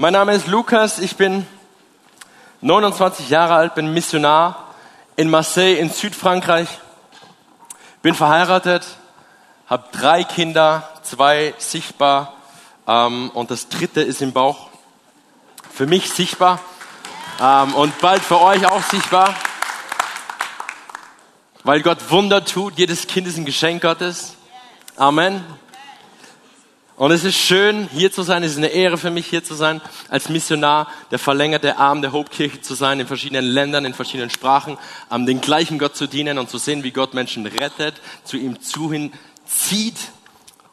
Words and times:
Mein 0.00 0.12
Name 0.12 0.32
ist 0.32 0.46
Lukas, 0.46 1.00
ich 1.00 1.16
bin 1.16 1.44
29 2.60 3.30
Jahre 3.30 3.54
alt, 3.54 3.74
bin 3.74 3.92
Missionar 3.92 4.68
in 5.16 5.28
Marseille 5.28 5.74
in 5.74 5.90
Südfrankreich, 5.90 6.68
bin 8.00 8.14
verheiratet, 8.14 8.86
habe 9.66 9.88
drei 9.90 10.22
Kinder, 10.22 10.88
zwei 11.02 11.52
sichtbar 11.58 12.34
ähm, 12.86 13.30
und 13.30 13.50
das 13.50 13.70
dritte 13.70 14.00
ist 14.00 14.22
im 14.22 14.32
Bauch. 14.32 14.68
Für 15.74 15.86
mich 15.86 16.12
sichtbar 16.12 16.60
ähm, 17.40 17.74
und 17.74 17.98
bald 17.98 18.22
für 18.22 18.40
euch 18.40 18.66
auch 18.66 18.84
sichtbar, 18.84 19.34
weil 21.64 21.82
Gott 21.82 22.08
Wunder 22.12 22.44
tut. 22.44 22.78
Jedes 22.78 23.08
Kind 23.08 23.26
ist 23.26 23.36
ein 23.36 23.44
Geschenk 23.44 23.82
Gottes. 23.82 24.36
Amen. 24.94 25.44
Und 26.98 27.12
es 27.12 27.22
ist 27.22 27.36
schön, 27.36 27.88
hier 27.92 28.10
zu 28.10 28.22
sein. 28.22 28.42
Es 28.42 28.52
ist 28.52 28.58
eine 28.58 28.68
Ehre 28.68 28.98
für 28.98 29.12
mich, 29.12 29.28
hier 29.28 29.44
zu 29.44 29.54
sein, 29.54 29.80
als 30.08 30.28
Missionar, 30.28 30.88
der 31.12 31.20
verlängerte 31.20 31.78
Arm 31.78 32.02
der 32.02 32.10
Hauptkirche 32.10 32.60
zu 32.60 32.74
sein, 32.74 32.98
in 32.98 33.06
verschiedenen 33.06 33.44
Ländern, 33.44 33.84
in 33.84 33.94
verschiedenen 33.94 34.30
Sprachen, 34.30 34.76
um 35.08 35.24
den 35.24 35.40
gleichen 35.40 35.78
Gott 35.78 35.94
zu 35.94 36.08
dienen 36.08 36.38
und 36.38 36.50
zu 36.50 36.58
sehen, 36.58 36.82
wie 36.82 36.90
Gott 36.90 37.14
Menschen 37.14 37.46
rettet, 37.46 37.94
zu 38.24 38.36
ihm 38.36 38.60
zu 38.60 38.90
hin 38.90 39.12
zieht 39.46 39.96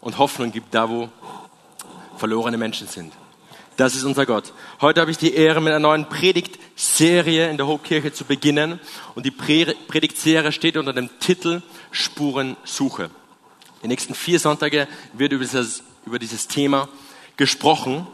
und 0.01 0.17
Hoffnung 0.17 0.51
gibt, 0.51 0.73
da 0.73 0.89
wo 0.89 1.09
verlorene 2.17 2.57
Menschen 2.57 2.87
sind. 2.87 3.13
Das 3.77 3.93
ist 3.93 4.03
unser 4.03 4.25
Gott. 4.25 4.51
Heute 4.81 5.01
habe 5.01 5.11
ich 5.11 5.19
die 5.19 5.35
Ehre, 5.35 5.61
mit 5.61 5.73
einer 5.73 5.79
neuen 5.79 6.09
Predigtserie 6.09 7.51
in 7.51 7.57
der 7.57 7.67
Hauptkirche 7.67 8.11
zu 8.13 8.25
beginnen. 8.25 8.79
Und 9.13 9.27
die 9.27 9.31
Predigtserie 9.31 10.51
steht 10.51 10.75
unter 10.75 10.93
dem 10.93 11.11
Titel 11.19 11.61
Spurensuche. 11.91 13.11
Die 13.83 13.87
nächsten 13.87 14.15
vier 14.15 14.39
Sonntage 14.39 14.87
wird 15.13 15.31
über 15.31 15.43
dieses 15.43 15.83
über 16.05 16.19
dieses 16.19 16.47
Thema 16.47 16.87
gesprochen. 17.37 18.07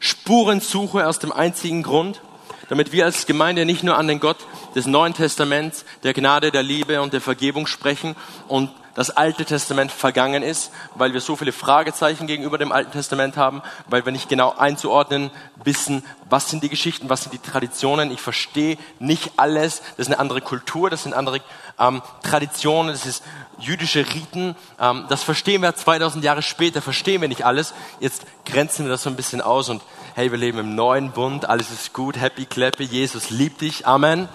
Spurensuche 0.00 1.06
aus 1.06 1.18
dem 1.18 1.32
einzigen 1.32 1.82
Grund, 1.82 2.22
damit 2.68 2.92
wir 2.92 3.04
als 3.04 3.26
Gemeinde 3.26 3.64
nicht 3.64 3.82
nur 3.82 3.96
an 3.96 4.08
den 4.08 4.20
Gott 4.20 4.38
des 4.74 4.86
Neuen 4.86 5.14
Testaments, 5.14 5.84
der 6.02 6.14
Gnade, 6.14 6.50
der 6.50 6.62
Liebe 6.62 7.02
und 7.02 7.12
der 7.12 7.20
Vergebung 7.20 7.66
sprechen 7.66 8.16
und 8.48 8.70
das 8.94 9.10
Alte 9.10 9.44
Testament 9.44 9.90
vergangen 9.90 10.42
ist, 10.42 10.70
weil 10.94 11.14
wir 11.14 11.20
so 11.20 11.36
viele 11.36 11.52
Fragezeichen 11.52 12.26
gegenüber 12.26 12.58
dem 12.58 12.72
Alten 12.72 12.92
Testament 12.92 13.36
haben, 13.36 13.62
weil 13.86 14.04
wir 14.04 14.12
nicht 14.12 14.28
genau 14.28 14.54
einzuordnen 14.56 15.30
wissen, 15.64 16.04
was 16.28 16.50
sind 16.50 16.62
die 16.62 16.68
Geschichten, 16.68 17.08
was 17.08 17.22
sind 17.22 17.32
die 17.32 17.38
Traditionen. 17.38 18.10
Ich 18.10 18.20
verstehe 18.20 18.78
nicht 18.98 19.32
alles. 19.38 19.80
Das 19.96 20.06
ist 20.06 20.08
eine 20.08 20.18
andere 20.18 20.40
Kultur, 20.42 20.90
das 20.90 21.04
sind 21.04 21.14
andere 21.14 21.40
ähm, 21.78 22.02
Traditionen, 22.22 22.92
das 22.92 23.06
ist 23.06 23.22
jüdische 23.58 24.00
Riten. 24.00 24.56
Ähm, 24.78 25.06
das 25.08 25.22
verstehen 25.22 25.62
wir 25.62 25.74
2000 25.74 26.22
Jahre 26.24 26.42
später, 26.42 26.82
verstehen 26.82 27.20
wir 27.20 27.28
nicht 27.28 27.44
alles. 27.44 27.72
Jetzt 28.00 28.26
grenzen 28.44 28.84
wir 28.84 28.90
das 28.90 29.02
so 29.02 29.10
ein 29.10 29.16
bisschen 29.16 29.40
aus 29.40 29.68
und 29.68 29.82
hey, 30.14 30.30
wir 30.30 30.38
leben 30.38 30.58
im 30.58 30.74
neuen 30.74 31.12
Bund, 31.12 31.48
alles 31.48 31.70
ist 31.70 31.94
gut, 31.94 32.20
happy, 32.20 32.44
clappy, 32.44 32.84
Jesus 32.84 33.30
liebt 33.30 33.62
dich, 33.62 33.86
Amen. 33.86 34.28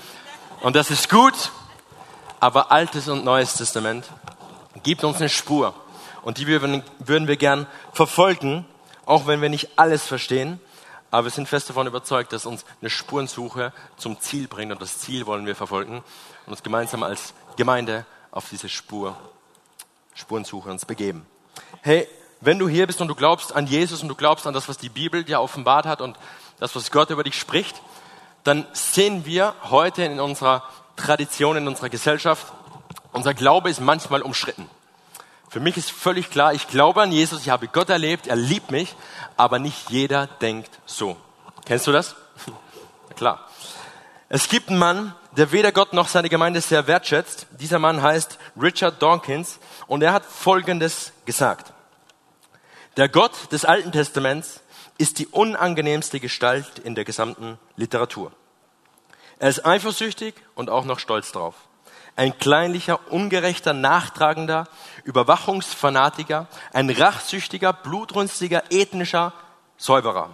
Und 0.62 0.76
das 0.76 0.90
ist 0.90 1.10
gut, 1.10 1.52
aber 2.40 2.72
Altes 2.72 3.08
und 3.08 3.24
Neues 3.24 3.54
Testament 3.54 4.06
gibt 4.83 5.03
uns 5.03 5.17
eine 5.17 5.30
Spur. 5.30 5.73
Und 6.23 6.38
die 6.38 6.47
würden 6.47 7.28
wir 7.28 7.38
gern 7.38 7.67
verfolgen, 7.94 8.66
auch 9.06 9.28
wenn 9.28 9.42
wir 9.42 9.50
nicht 9.50 9.70
alles 9.78 10.06
verstehen. 10.06 10.59
Aber 11.09 11.25
wir 11.25 11.31
sind 11.31 11.47
fest 11.47 11.70
davon 11.70 11.88
überzeugt, 11.88 12.33
dass 12.33 12.45
uns 12.45 12.66
eine 12.81 12.89
Spurensuche 12.89 13.72
zum 13.95 14.20
Ziel 14.20 14.48
bringt. 14.48 14.72
Und 14.72 14.81
das 14.81 15.00
Ziel 15.00 15.25
wollen 15.25 15.45
wir 15.45 15.55
verfolgen 15.55 16.03
und 16.45 16.52
uns 16.52 16.64
gemeinsam 16.64 17.03
als 17.03 17.33
Gemeinde 17.55 18.05
auf 18.31 18.50
diese 18.50 18.67
Spur, 18.67 19.16
Spurensuche 20.14 20.70
uns 20.70 20.86
begeben. 20.86 21.25
Hey, 21.81 22.08
wenn 22.42 22.59
du 22.59 22.67
hier 22.67 22.86
bist 22.88 23.02
und 23.02 23.08
du 23.08 23.16
glaubst 23.16 23.55
an 23.55 23.67
Jesus 23.67 24.02
und 24.02 24.09
du 24.09 24.16
glaubst 24.16 24.45
an 24.45 24.53
das, 24.53 24.67
was 24.67 24.78
die 24.78 24.89
Bibel 24.89 25.23
dir 25.23 25.42
offenbart 25.42 25.86
hat 25.86 26.02
und 26.02 26.17
das, 26.59 26.75
was 26.75 26.92
Gott 26.92 27.09
über 27.09 27.23
dich 27.23 27.39
spricht, 27.39 27.81
dann 28.44 28.66
sehen 28.73 29.25
wir 29.25 29.55
heute 29.64 30.03
in 30.03 30.20
unserer 30.20 30.64
Tradition, 30.95 31.58
in 31.58 31.67
unserer 31.67 31.89
Gesellschaft, 31.89 32.52
unser 33.18 33.34
Glaube 33.34 33.70
ist 33.70 33.82
manchmal 33.82 34.22
umstritten. 34.22 34.70
Für 35.50 35.60
mich 35.60 35.76
ist 35.76 35.92
völlig 35.92 36.30
klar, 36.30 36.54
ich 36.54 36.67
glaube 36.67 37.02
an 37.02 37.11
Jesus, 37.11 37.42
ich 37.42 37.50
habe 37.50 37.67
Gott 37.67 37.89
erlebt, 37.89 38.28
er 38.28 38.36
liebt 38.36 38.70
mich, 38.70 38.95
aber 39.38 39.58
nicht 39.58 39.89
jeder 39.89 40.28
denkt 40.28 40.70
so. 40.86 41.17
Kennst 41.66 41.88
du 41.88 41.92
das? 41.92 42.16
klar. 43.16 43.44
Es 44.30 44.50
gibt 44.50 44.70
einen 44.70 44.78
Mann, 44.78 45.16
der 45.32 45.52
weder 45.52 45.72
Gott 45.72 45.94
noch 45.94 46.08
seine 46.08 46.30
Gemeinde 46.30 46.61
sehr 46.61 46.86
wertschätzt. 46.86 47.48
Dieser 47.60 47.80
Mann 47.80 48.04
heißt 48.04 48.38
Richard 48.61 49.02
Dawkins 49.02 49.58
und 49.88 50.04
er 50.04 50.14
hat 50.14 50.23
Folgendes 50.23 51.11
gesagt. 51.26 51.73
Der 52.98 53.10
Gott 53.10 53.52
des 53.52 53.66
Alten 53.66 53.92
Testaments 53.92 54.61
ist 54.99 55.17
die 55.17 55.28
unangenehmste 55.28 56.20
Gestalt 56.20 56.80
in 56.80 56.94
der 56.94 57.05
gesamten 57.05 57.58
Literatur. 57.78 58.32
Er 59.39 59.49
ist 59.49 59.66
eifersüchtig 59.66 60.36
und 60.54 60.70
auch 60.70 60.86
noch 60.86 60.99
stolz 60.99 61.32
drauf 61.32 61.55
ein 62.17 62.38
kleinlicher, 62.38 63.00
ungerechter, 63.11 63.73
nachtragender, 63.73 64.67
Überwachungsfanatiker, 65.04 66.48
ein 66.73 66.89
rachsüchtiger, 66.89 67.72
blutrünstiger, 67.72 68.64
ethnischer 68.72 69.33
Säuberer. 69.78 70.32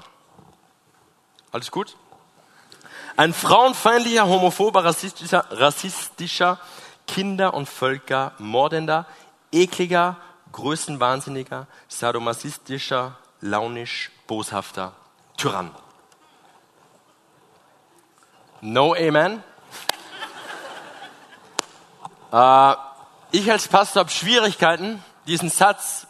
Alles 1.52 1.70
gut? 1.70 1.98
Ein 3.18 3.34
frauenfeindlicher, 3.34 4.26
homophober, 4.28 4.86
rassistischer, 4.86 5.46
rassistischer 5.52 6.58
Kinder- 7.06 7.54
und 7.54 7.68
Völker 7.68 8.32
mordender, 8.40 9.06
ekliger, 9.52 10.18
größenwahnsinniger, 10.54 11.68
sadomasistischer, 11.90 13.18
launisch, 13.42 14.10
boshafter 14.26 14.94
Tyrann. 15.36 15.72
No 18.62 18.96
Amen. 18.96 19.44
Äh, 22.34 22.76
ich 23.32 23.52
als 23.52 23.68
Pastor 23.68 24.02
habe 24.02 24.10
Schwierigkeiten, 24.10 25.04
diesen 25.28 25.50
Satz 25.50 26.08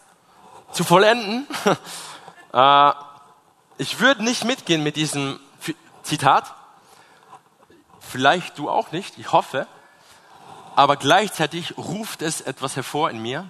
zu 0.71 0.85
vollenden. 0.85 1.47
äh, 2.53 2.91
ich 3.77 3.99
würde 3.99 4.23
nicht 4.23 4.45
mitgehen 4.45 4.83
mit 4.83 4.95
diesem 4.95 5.39
Zitat. 6.01 6.53
Vielleicht 7.99 8.57
du 8.57 8.69
auch 8.69 8.91
nicht, 8.93 9.17
ich 9.17 9.33
hoffe. 9.33 9.67
Aber 10.75 10.95
gleichzeitig 10.95 11.77
ruft 11.77 12.21
es 12.21 12.39
etwas 12.39 12.77
hervor 12.77 13.09
in 13.09 13.21
mir. 13.21 13.49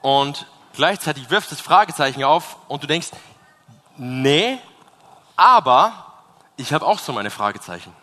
Und 0.00 0.46
gleichzeitig 0.72 1.28
wirft 1.28 1.52
es 1.52 1.60
Fragezeichen 1.60 2.24
auf 2.24 2.56
und 2.68 2.82
du 2.82 2.86
denkst, 2.86 3.10
nee, 3.98 4.58
aber 5.36 6.06
ich 6.56 6.72
habe 6.72 6.86
auch 6.86 6.98
so 6.98 7.12
meine 7.12 7.30
Fragezeichen. 7.30 7.94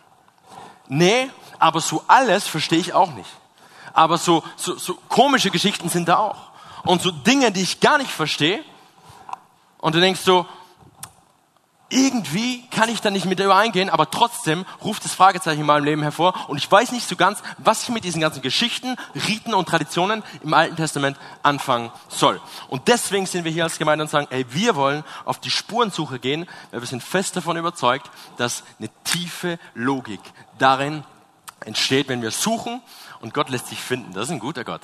Nee, 0.88 1.32
aber 1.58 1.82
so 1.82 2.04
alles 2.08 2.48
verstehe 2.48 2.80
ich 2.80 2.94
auch 2.94 3.12
nicht 3.12 3.30
aber 3.94 4.18
so, 4.18 4.44
so, 4.56 4.78
so 4.78 4.96
komische 5.10 5.52
Geschichten 5.52 5.90
sind 5.90 6.08
da 6.08 6.18
auch. 6.18 6.38
Und 6.84 7.02
so 7.02 7.12
Dinge, 7.12 7.52
die 7.52 7.62
ich 7.62 7.80
gar 7.80 7.98
nicht 7.98 8.12
verstehe. 8.12 8.64
Und 9.80 9.96
du 9.96 10.00
denkst 10.00 10.22
so, 10.22 10.46
irgendwie 11.90 12.68
kann 12.70 12.90
ich 12.90 13.02
da 13.02 13.10
nicht 13.10 13.26
mit 13.26 13.40
übereingehen, 13.40 13.90
aber 13.90 14.12
trotzdem 14.12 14.66
ruft 14.84 15.06
das 15.06 15.14
Fragezeichen 15.14 15.62
in 15.62 15.66
meinem 15.66 15.86
Leben 15.86 16.02
hervor 16.02 16.34
und 16.50 16.58
ich 16.58 16.70
weiß 16.70 16.92
nicht 16.92 17.08
so 17.08 17.16
ganz, 17.16 17.42
was 17.58 17.84
ich 17.84 17.90
mit 17.90 18.04
diesen 18.04 18.20
ganzen 18.20 18.42
Geschichten, 18.42 18.98
Riten 19.16 19.54
und 19.54 19.70
Traditionen 19.70 20.24
im 20.44 20.54
Alten 20.54 20.76
Testament 20.76 21.18
anfangen 21.44 21.92
soll. 22.10 22.42
Und 22.68 22.90
deswegen 22.90 23.26
sind 23.26 23.46
wir 23.46 23.52
hier 23.52 23.64
als 23.64 23.80
Gemeinde 23.80 24.04
und 24.04 24.10
sagen, 24.10 24.28
ey, 24.32 24.46
wir 24.50 24.76
wollen 24.76 25.04
auf 25.24 25.40
die 25.40 25.50
Spurensuche 25.50 26.20
gehen, 26.20 26.48
weil 26.72 26.82
wir 26.82 26.88
sind 26.88 27.04
fest 27.04 27.38
davon 27.38 27.56
überzeugt, 27.56 28.12
dass 28.36 28.64
eine 28.80 28.90
tiefe 29.06 29.58
Logik 29.74 30.22
darin 30.58 31.06
entsteht, 31.66 32.10
wenn 32.10 32.22
wir 32.22 32.32
suchen 32.32 32.82
und 33.22 33.34
Gott 33.34 33.50
lässt 33.50 33.68
sich 33.68 33.80
finden. 33.80 34.14
Das 34.14 34.26
ist 34.26 34.32
ein 34.32 34.40
guter 34.40 34.64
Gott. 34.64 34.82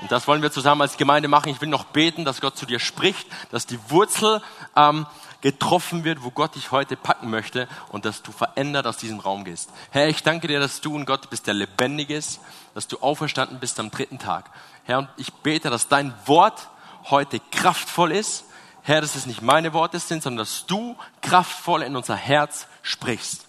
Und 0.00 0.10
das 0.10 0.26
wollen 0.26 0.42
wir 0.42 0.50
zusammen 0.50 0.82
als 0.82 0.96
Gemeinde 0.96 1.28
machen. 1.28 1.50
Ich 1.50 1.60
will 1.60 1.68
noch 1.68 1.84
beten, 1.84 2.24
dass 2.24 2.40
Gott 2.40 2.56
zu 2.56 2.66
dir 2.66 2.78
spricht, 2.78 3.26
dass 3.50 3.66
die 3.66 3.78
Wurzel 3.88 4.42
ähm, 4.76 5.06
getroffen 5.40 6.04
wird, 6.04 6.22
wo 6.22 6.30
Gott 6.30 6.54
dich 6.54 6.70
heute 6.70 6.96
packen 6.96 7.30
möchte 7.30 7.68
und 7.90 8.04
dass 8.04 8.22
du 8.22 8.32
verändert 8.32 8.86
aus 8.86 8.96
diesem 8.96 9.20
Raum 9.20 9.44
gehst. 9.44 9.70
Herr, 9.90 10.08
ich 10.08 10.22
danke 10.22 10.48
dir, 10.48 10.60
dass 10.60 10.80
du 10.80 10.96
ein 10.96 11.04
Gott 11.06 11.30
bist, 11.30 11.46
der 11.46 11.54
lebendig 11.54 12.10
ist, 12.10 12.40
dass 12.74 12.88
du 12.88 12.98
auferstanden 12.98 13.58
bist 13.60 13.78
am 13.78 13.90
dritten 13.90 14.18
Tag. 14.18 14.50
Herr, 14.84 14.98
und 14.98 15.08
ich 15.16 15.32
bete, 15.32 15.70
dass 15.70 15.88
dein 15.88 16.14
Wort 16.26 16.68
heute 17.10 17.40
kraftvoll 17.50 18.12
ist. 18.12 18.44
Herr, 18.82 19.00
dass 19.00 19.14
es 19.14 19.26
nicht 19.26 19.42
meine 19.42 19.72
Worte 19.72 19.98
sind, 19.98 20.22
sondern 20.22 20.44
dass 20.44 20.66
du 20.66 20.96
kraftvoll 21.20 21.82
in 21.82 21.94
unser 21.94 22.16
Herz 22.16 22.66
sprichst 22.82 23.46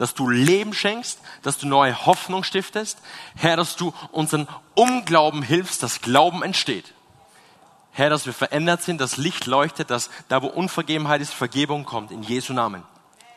dass 0.00 0.14
du 0.14 0.30
Leben 0.30 0.72
schenkst, 0.72 1.20
dass 1.42 1.58
du 1.58 1.68
neue 1.68 2.06
Hoffnung 2.06 2.42
stiftest. 2.42 2.98
Herr, 3.36 3.58
dass 3.58 3.76
du 3.76 3.92
unseren 4.12 4.48
Unglauben 4.74 5.42
hilfst, 5.42 5.82
dass 5.82 6.00
Glauben 6.00 6.42
entsteht. 6.42 6.94
Herr, 7.92 8.08
dass 8.08 8.24
wir 8.24 8.32
verändert 8.32 8.80
sind, 8.80 8.98
dass 8.98 9.18
Licht 9.18 9.44
leuchtet, 9.44 9.90
dass 9.90 10.08
da, 10.28 10.40
wo 10.40 10.46
Unvergebenheit 10.46 11.20
ist, 11.20 11.34
Vergebung 11.34 11.84
kommt, 11.84 12.12
in 12.12 12.22
Jesu 12.22 12.54
Namen. 12.54 12.82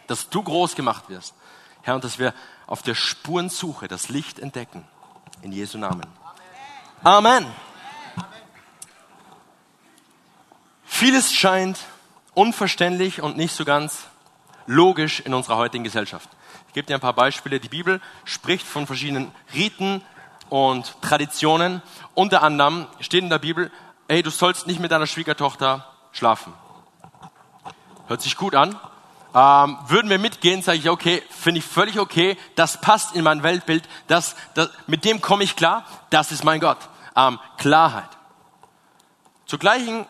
Dass 0.08 0.30
du 0.30 0.42
groß 0.42 0.76
gemacht 0.76 1.10
wirst. 1.10 1.34
Herr, 1.82 1.96
und 1.96 2.06
dass 2.06 2.18
wir 2.18 2.34
auf 2.66 2.82
der 2.82 2.96
Spurensuche 2.96 3.90
das 3.90 4.08
Licht 4.08 4.40
entdecken, 4.40 4.88
in 5.42 5.52
Jesu 5.52 5.78
Namen. 5.78 6.08
Amen. 7.04 7.46
Vieles 10.86 11.34
scheint 11.34 11.78
unverständlich 12.34 13.22
und 13.22 13.36
nicht 13.36 13.54
so 13.54 13.66
ganz 13.66 14.04
logisch 14.66 15.20
in 15.20 15.34
unserer 15.34 15.58
heutigen 15.58 15.84
Gesellschaft. 15.84 16.30
Gebe 16.74 16.88
dir 16.88 16.96
ein 16.96 17.02
paar 17.02 17.14
Beispiele. 17.14 17.60
Die 17.60 17.70
Bibel 17.70 18.02
spricht 18.26 18.66
von 18.66 18.88
verschiedenen 18.88 19.32
Riten 19.54 20.02
und 20.50 21.00
Traditionen. 21.02 21.84
Unter 22.16 22.42
anderem 22.42 22.88
steht 23.00 23.24
in 23.24 23.30
der 23.30 23.40
Bibel, 23.40 23.72
ey, 24.08 24.24
du 24.24 24.32
sollst 24.32 24.66
nicht 24.66 24.80
mit 24.80 24.92
deiner 24.92 25.08
Schwiegertochter 25.08 25.88
schlafen. 26.12 26.54
Hört 28.08 28.22
sich 28.22 28.36
gut 28.36 28.56
an. 28.56 28.80
Ähm, 29.36 29.78
würden 29.88 30.10
wir 30.10 30.20
mitgehen, 30.20 30.62
sage 30.62 30.78
ich, 30.80 30.90
okay, 30.90 31.24
finde 31.30 31.60
ich 31.60 31.66
völlig 31.66 32.00
okay, 32.00 32.38
das 32.56 32.82
passt 32.82 33.16
in 33.16 33.24
mein 33.24 33.42
Weltbild, 33.42 33.84
das, 34.08 34.36
das, 34.54 34.70
mit 34.86 35.06
dem 35.06 35.22
komme 35.22 35.44
ich 35.44 35.56
klar, 35.56 35.86
das 36.12 36.32
ist 36.32 36.44
mein 36.44 36.60
Gott. 36.60 36.78
Ähm, 37.16 37.40
Klarheit. 37.58 38.10
Zur 39.48 39.58
gleichen 39.58 40.06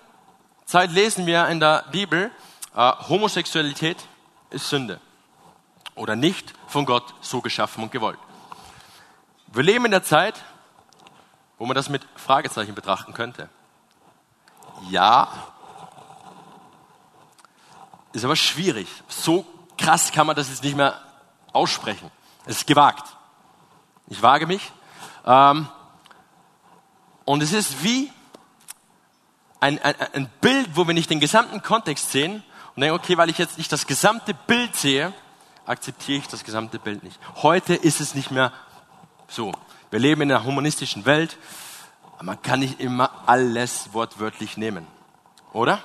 Zeit 0.65 0.92
lesen 0.92 1.25
wir 1.25 1.48
in 1.48 1.62
der 1.62 1.86
Bibel, 1.94 2.31
äh, 2.75 2.92
Homosexualität 3.07 3.98
ist 4.50 4.68
Sünde 4.68 5.00
oder 5.95 6.16
nicht 6.16 6.54
von 6.68 6.86
Gott 6.86 7.13
so 7.22 7.42
geschaffen 7.42 7.84
und 7.84 7.92
gewollt. 7.92 8.19
Wir 9.48 9.63
leben 9.63 9.86
in 9.86 9.92
der 9.92 10.04
Zeit, 10.04 10.42
wo 11.57 11.66
man 11.66 11.75
das 11.75 11.90
mit 11.90 12.06
Fragezeichen 12.16 12.75
betrachten 12.75 13.13
könnte. 13.13 13.50
Ja, 14.90 15.28
ist 18.12 18.25
aber 18.25 18.36
schwierig. 18.36 18.88
So 19.07 19.45
krass 19.78 20.12
kann 20.12 20.28
man 20.28 20.36
das 20.36 20.50
jetzt 20.50 20.63
nicht 20.63 20.75
mehr 20.75 21.00
aussprechen. 21.51 22.12
Es 22.46 22.57
ist 22.57 22.68
gewagt. 22.68 23.16
Ich 24.07 24.22
wage 24.22 24.48
mich. 24.48 24.72
Ähm, 25.25 25.68
und 27.25 27.42
es 27.42 27.54
ist 27.54 27.84
wie 27.84 28.12
ein, 29.60 29.80
ein, 29.80 29.96
ein 30.13 30.30
Bild, 30.42 30.75
wo 30.75 30.86
wir 30.86 30.94
nicht 30.94 31.10
den 31.10 31.19
gesamten 31.19 31.62
Kontext 31.62 32.12
sehen 32.12 32.44
und 32.75 32.81
denken, 32.81 32.96
okay, 32.96 33.18
weil 33.18 33.30
ich 33.30 33.38
jetzt 33.38 33.57
nicht 33.57 33.72
das 33.72 33.88
gesamte 33.88 34.34
Bild 34.34 34.75
sehe, 34.75 35.13
akzeptiere 35.65 36.19
ich 36.19 36.27
das 36.27 36.44
gesamte 36.44 36.80
Bild 36.80 37.04
nicht. 37.04 37.19
Heute 37.42 37.74
ist 37.74 38.01
es 38.01 38.15
nicht 38.15 38.31
mehr 38.31 38.51
so. 39.27 39.51
Wir 39.89 40.00
leben 40.00 40.21
in 40.21 40.31
einer 40.31 40.44
humanistischen 40.44 41.06
Welt. 41.06 41.38
Man 42.21 42.42
kann 42.42 42.60
nicht 42.60 42.80
immer 42.80 43.12
alles 43.25 43.94
wortwörtlich 43.94 44.57
nehmen. 44.57 44.88
Oder? 45.51 45.80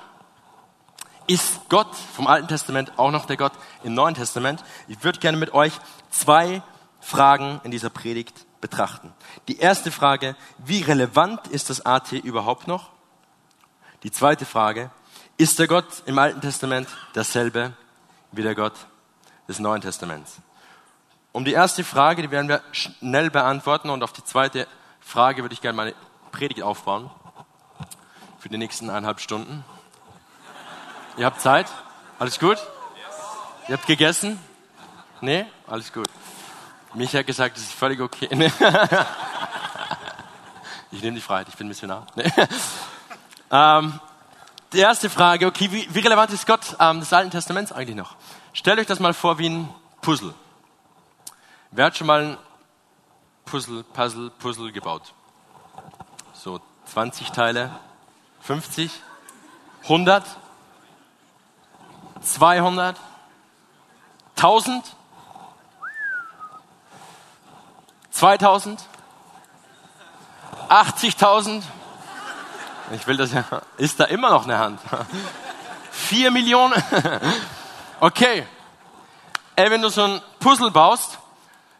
Ist 1.27 1.69
Gott 1.69 1.95
vom 2.15 2.27
Alten 2.27 2.47
Testament 2.47 2.97
auch 2.97 3.11
noch 3.11 3.25
der 3.25 3.37
Gott 3.37 3.53
im 3.83 3.93
Neuen 3.93 4.15
Testament? 4.15 4.63
Ich 4.87 5.03
würde 5.03 5.19
gerne 5.19 5.37
mit 5.37 5.53
euch 5.53 5.73
zwei 6.09 6.63
Fragen 6.99 7.61
in 7.63 7.71
dieser 7.71 7.89
Predigt 7.89 8.45
betrachten. 8.61 9.13
Die 9.47 9.59
erste 9.59 9.91
Frage, 9.91 10.35
wie 10.57 10.81
relevant 10.81 11.47
ist 11.47 11.69
das 11.69 11.85
AT 11.85 12.11
überhaupt 12.11 12.67
noch? 12.67 12.89
Die 14.03 14.11
zweite 14.11 14.45
Frage, 14.45 14.91
ist 15.37 15.59
der 15.59 15.67
Gott 15.67 16.03
im 16.05 16.17
Alten 16.19 16.41
Testament 16.41 16.87
dasselbe 17.13 17.73
wie 18.31 18.41
der 18.41 18.55
Gott 18.55 18.73
des 19.49 19.59
Neuen 19.59 19.81
Testaments? 19.81 20.37
Um 21.33 21.43
die 21.43 21.51
erste 21.51 21.83
Frage, 21.83 22.21
die 22.21 22.31
werden 22.31 22.47
wir 22.47 22.61
schnell 22.71 23.29
beantworten 23.29 23.89
und 23.89 24.01
auf 24.03 24.13
die 24.13 24.23
zweite 24.23 24.67
Frage 25.01 25.41
würde 25.41 25.53
ich 25.53 25.61
gerne 25.61 25.75
meine 25.75 25.93
Predigt 26.31 26.61
aufbauen 26.61 27.09
für 28.39 28.47
die 28.47 28.57
nächsten 28.57 28.89
eineinhalb 28.89 29.19
Stunden. 29.19 29.65
Ihr 31.17 31.25
habt 31.25 31.41
Zeit? 31.41 31.67
Alles 32.17 32.39
gut? 32.39 32.57
Ihr 33.67 33.75
habt 33.75 33.85
gegessen? 33.85 34.39
Nee? 35.21 35.45
Alles 35.67 35.91
gut. 35.91 36.07
Mich 36.93 37.13
hat 37.13 37.27
gesagt, 37.27 37.57
es 37.57 37.63
ist 37.63 37.73
völlig 37.73 37.99
okay. 37.99 38.29
Nee. 38.31 38.51
Ich 40.91 41.03
nehme 41.03 41.13
die 41.13 41.21
Freiheit, 41.21 41.47
ich 41.47 41.55
bin 41.55 41.67
Missionar. 41.67 42.07
Nee. 42.15 42.31
Ähm, 43.51 43.99
die 44.73 44.77
erste 44.77 45.09
Frage, 45.09 45.47
okay, 45.47 45.71
wie, 45.71 45.87
wie 45.91 45.99
relevant 46.01 46.31
ist 46.31 46.45
Gott 46.45 46.75
ähm, 46.79 46.99
des 46.99 47.11
Alten 47.11 47.31
Testaments 47.31 47.71
eigentlich 47.71 47.95
noch? 47.95 48.15
Stellt 48.53 48.79
euch 48.79 48.87
das 48.87 48.99
mal 48.99 49.13
vor 49.13 49.37
wie 49.37 49.49
ein 49.49 49.73
Puzzle. 50.01 50.33
Wer 51.71 51.85
hat 51.85 51.97
schon 51.97 52.07
mal 52.07 52.21
ein 52.21 52.37
Puzzle, 53.45 53.83
Puzzle, 53.83 54.31
Puzzle 54.31 54.71
gebaut? 54.71 55.13
So 56.33 56.59
20 56.85 57.31
Teile, 57.31 57.71
50, 58.41 58.91
100, 59.83 60.23
200, 62.21 62.97
1000, 64.35 64.95
2000, 68.11 68.83
80.000, 70.69 71.63
ich 72.91 73.05
will 73.05 73.17
das 73.17 73.31
ja. 73.31 73.43
Ist 73.77 73.99
da 73.99 74.05
immer 74.05 74.31
noch 74.31 74.45
eine 74.45 74.57
Hand? 74.57 74.79
Vier 75.91 76.31
Millionen? 76.31 76.73
Okay. 78.01 78.45
Ey, 79.55 79.69
wenn 79.69 79.81
du 79.81 79.89
so 79.89 80.03
ein 80.03 80.21
Puzzle 80.39 80.71
baust, 80.71 81.19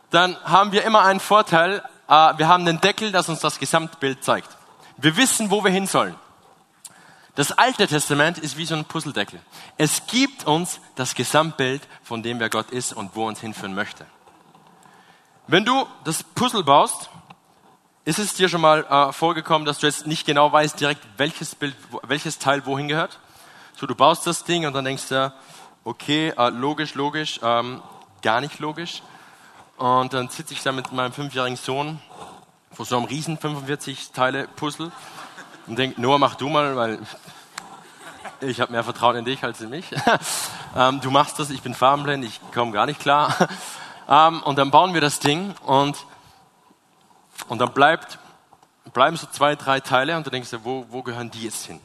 dann 0.10 0.36
haben 0.44 0.74
wir 0.74 0.83
immer 0.83 1.04
einen 1.04 1.21
Vorteil. 1.21 1.81
Äh, 2.10 2.38
wir 2.38 2.48
haben 2.48 2.66
den 2.66 2.81
Deckel, 2.81 3.12
das 3.12 3.30
uns 3.30 3.39
das 3.39 3.57
Gesamtbild 3.57 4.24
zeigt. 4.24 4.50
Wir 4.98 5.16
wissen, 5.16 5.50
wo 5.50 5.63
wir 5.63 5.71
hin 5.71 5.88
sollen. 5.88 6.16
Das 7.36 7.54
Alte 7.54 7.88
Testament 7.88 8.38
ist 8.38 8.57
wie 8.57 8.66
so 8.66 8.75
ein 8.75 8.83
Puzzledeckel. 8.83 9.39
Es 9.77 10.07
gibt 10.07 10.45
uns 10.45 10.81
das 10.95 11.16
Gesamtbild, 11.16 11.81
von 12.04 12.22
dem 12.22 12.42
wer 12.42 12.50
Gott 12.50 12.69
ist 12.72 12.92
und 12.92 13.15
wo 13.15 13.25
uns 13.25 13.39
hinführen 13.39 13.74
möchte. 13.74 14.06
Wenn 15.48 15.63
du 15.63 15.88
das 16.04 16.22
Puzzle 16.22 16.63
baust, 16.63 17.10
ist 18.04 18.19
es 18.19 18.33
dir 18.33 18.50
schon 18.50 18.60
mal 18.60 18.83
äh, 18.89 19.13
vorgekommen, 19.13 19.65
dass 19.65 19.80
du 19.80 19.88
jetzt 19.88 20.06
nicht 20.06 20.25
genau 20.25 20.51
weißt 20.51 20.77
direkt, 20.80 21.01
welches 21.15 21.56
Bild, 21.56 21.77
welches 22.04 22.39
Teil 22.39 22.65
wohin 22.65 22.89
gehört? 22.89 23.19
So, 23.77 23.88
du 23.88 23.95
baust 23.95 24.27
das 24.27 24.44
Ding 24.44 24.65
und 24.65 24.74
dann 24.74 24.83
denkst 24.83 25.07
du, 25.07 25.31
okay, 25.84 26.34
äh, 26.38 26.50
logisch, 26.50 26.96
logisch, 26.96 27.40
ähm, 27.44 27.81
gar 28.22 28.42
nicht 28.42 28.60
logisch. 28.60 29.02
Und 29.78 30.14
dann 30.14 30.30
sitze 30.30 30.54
ich 30.54 30.62
da 30.62 30.72
mit 30.72 30.92
meinem 30.92 31.14
fünfjährigen 31.14 31.58
Sohn 31.58 32.00
vor 32.72 32.86
so 32.86 32.98
einem 32.98 33.06
riesen 33.06 33.38
45 33.38 34.12
Teile 34.12 34.48
Puzzle 34.56 34.92
und 35.68 35.78
denke, 35.78 36.02
Noah, 36.02 36.20
mach 36.20 36.36
du 36.36 36.50
mal, 36.50 36.76
weil 36.76 37.00
ich 38.42 38.60
habe 38.62 38.72
mehr 38.72 38.84
Vertrauen 38.84 39.16
in 39.18 39.26
dich 39.26 39.44
als 39.44 39.62
in 39.62 39.70
mich. 39.70 39.86
ähm, 40.76 41.02
du 41.02 41.12
machst 41.12 41.40
das, 41.40 41.50
ich 41.50 41.62
bin 41.62 41.74
farbenblind, 41.74 42.25
ich 42.25 42.40
komme 42.54 42.72
gar 42.72 42.86
nicht 42.86 43.00
klar. 43.00 43.34
ähm, 44.10 44.44
und 44.44 44.58
dann 44.58 44.72
bauen 44.72 44.94
wir 44.94 45.02
das 45.02 45.20
Ding 45.20 45.54
und 45.66 45.98
und 47.48 47.60
dann 47.60 47.74
bleibt, 47.74 48.20
bleiben 48.94 49.18
so 49.18 49.28
zwei, 49.28 49.56
drei 49.56 49.80
Teile 49.80 50.18
und 50.18 50.25
du 50.25 50.30
denkst 50.30 50.50
dir, 50.50 50.64
wo, 50.64 50.86
wo 50.90 51.02
gehören 51.04 51.32
die 51.32 51.44
jetzt 51.44 51.66
hin? 51.66 51.80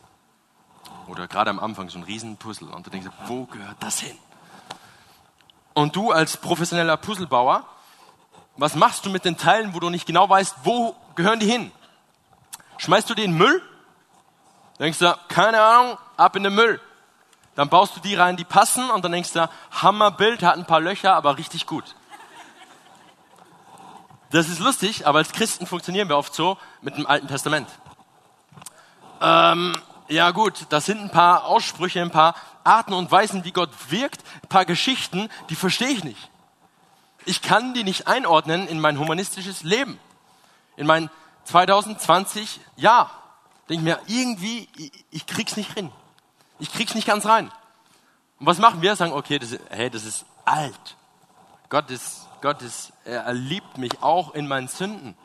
Oder 1.07 1.29
gerade 1.29 1.51
am 1.51 1.59
Anfang 1.59 1.89
so 1.89 1.99
ein 1.99 2.05
Riesenpuzzle 2.05 2.69
und 2.69 2.87
du 2.87 2.91
denkst 2.91 3.09
wo 3.27 3.45
gehört 3.45 3.77
das 3.81 4.01
hin? 4.01 4.17
Und 5.75 5.97
du 5.97 6.13
als 6.13 6.37
professioneller 6.37 6.97
Puzzlebauer, 6.97 7.67
was 8.57 8.75
machst 8.75 9.05
du 9.05 9.11
mit 9.11 9.25
den 9.25 9.37
Teilen, 9.37 9.75
wo 9.75 9.81
du 9.81 9.91
nicht 9.91 10.07
genau 10.07 10.29
weißt, 10.29 10.57
wo 10.63 10.95
gehören 11.17 11.41
die 11.41 11.51
hin? 11.51 11.73
Schmeißt 12.79 13.11
du 13.11 13.15
den 13.15 13.37
Müll? 13.37 13.63
Denkst 14.79 14.99
du, 14.99 15.17
keine 15.29 15.61
Ahnung, 15.61 15.99
ab 16.17 16.37
in 16.37 16.45
den 16.45 16.55
Müll. 16.55 16.81
Dann 17.55 17.69
baust 17.69 17.97
du 17.97 18.01
die 18.01 18.15
rein, 18.15 18.37
die 18.37 18.45
passen 18.45 18.91
und 18.91 19.05
dann 19.05 19.13
denkst 19.13 19.33
du, 19.33 19.49
Hammerbild, 19.71 20.43
hat 20.43 20.57
ein 20.57 20.67
paar 20.67 20.81
Löcher, 20.81 21.15
aber 21.15 21.39
richtig 21.39 21.67
gut. 21.67 21.95
Das 24.31 24.49
ist 24.49 24.59
lustig, 24.59 25.07
aber 25.07 25.19
als 25.19 25.31
Christen 25.31 25.67
funktionieren 25.67 26.09
wir 26.09 26.19
oft 26.19 26.35
so 26.35 26.59
mit 26.83 26.97
dem 26.97 27.07
Alten 27.07 27.29
Testament. 27.29 27.69
Ähm, 29.21 29.81
ja 30.09 30.31
gut, 30.31 30.67
das 30.69 30.87
sind 30.87 31.01
ein 31.01 31.11
paar 31.11 31.45
Aussprüche, 31.45 32.01
ein 32.01 32.11
paar 32.11 32.35
Arten 32.63 32.93
und 32.93 33.11
Weisen, 33.11 33.45
wie 33.45 33.53
Gott 33.53 33.71
wirkt, 33.89 34.23
ein 34.43 34.49
paar 34.49 34.65
Geschichten, 34.65 35.29
die 35.51 35.55
verstehe 35.55 35.89
ich 35.89 36.05
nicht. 36.05 36.31
Ich 37.27 37.43
kann 37.43 37.75
die 37.75 37.85
nicht 37.85 38.07
einordnen 38.07 38.69
in 38.69 38.81
mein 38.81 38.99
humanistisches 38.99 39.63
Leben. 39.63 39.99
In 40.77 40.87
mein 40.87 41.11
2020 41.45 42.61
ja, 42.77 43.11
denke 43.69 43.81
ich 43.81 43.81
mir, 43.81 44.01
irgendwie, 44.07 44.69
ich, 44.77 44.93
ich 45.11 45.27
krieg's 45.27 45.57
nicht 45.57 45.73
hin. 45.73 45.91
Ich 46.59 46.73
krieg's 46.73 46.95
nicht 46.95 47.07
ganz 47.07 47.27
rein. 47.27 47.51
Und 48.39 48.47
was 48.47 48.59
machen 48.59 48.83
wir? 48.83 48.95
Sagen, 48.97 49.13
okay, 49.13 49.39
das 49.39 49.53
ist, 49.53 49.63
hey, 49.71 49.89
das 49.91 50.05
ist 50.05 50.27
alt. 50.45 50.97
Gott 51.71 51.91
ist 51.91 52.25
Gott 52.45 52.61
ist, 52.61 52.93
er 53.07 53.33
liebt 53.33 53.79
mich 53.79 54.03
auch 54.03 54.35
in 54.35 54.47
meinen 54.47 54.69
Sünden. 54.69 55.17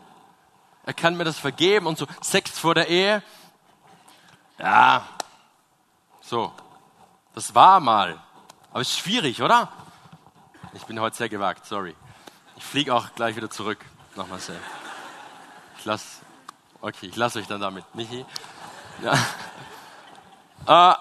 Er 0.85 0.93
kann 0.93 1.17
mir 1.17 1.25
das 1.25 1.37
vergeben 1.37 1.85
und 1.85 1.97
so. 1.97 2.07
Sex 2.21 2.57
vor 2.57 2.75
der 2.75 2.87
Ehe. 2.87 3.21
Ja, 4.59 5.07
so. 6.21 6.51
Das 7.33 7.55
war 7.55 7.79
mal. 7.79 8.21
Aber 8.71 8.81
es 8.81 8.89
ist 8.89 8.99
schwierig, 8.99 9.41
oder? 9.41 9.69
Ich 10.73 10.85
bin 10.85 10.99
heute 10.99 11.15
sehr 11.15 11.29
gewagt, 11.29 11.65
sorry. 11.65 11.95
Ich 12.57 12.63
fliege 12.63 12.93
auch 12.93 13.13
gleich 13.15 13.35
wieder 13.35 13.49
zurück 13.49 13.79
nach 14.15 14.27
Marseille. 14.27 14.59
Ich 15.77 15.85
lass, 15.85 16.19
okay, 16.81 17.07
ich 17.07 17.15
lasse 17.15 17.39
euch 17.39 17.47
dann 17.47 17.61
damit, 17.61 17.83
Michi. 17.95 18.25
Ja. 19.01 19.13
Äh, 20.67 20.93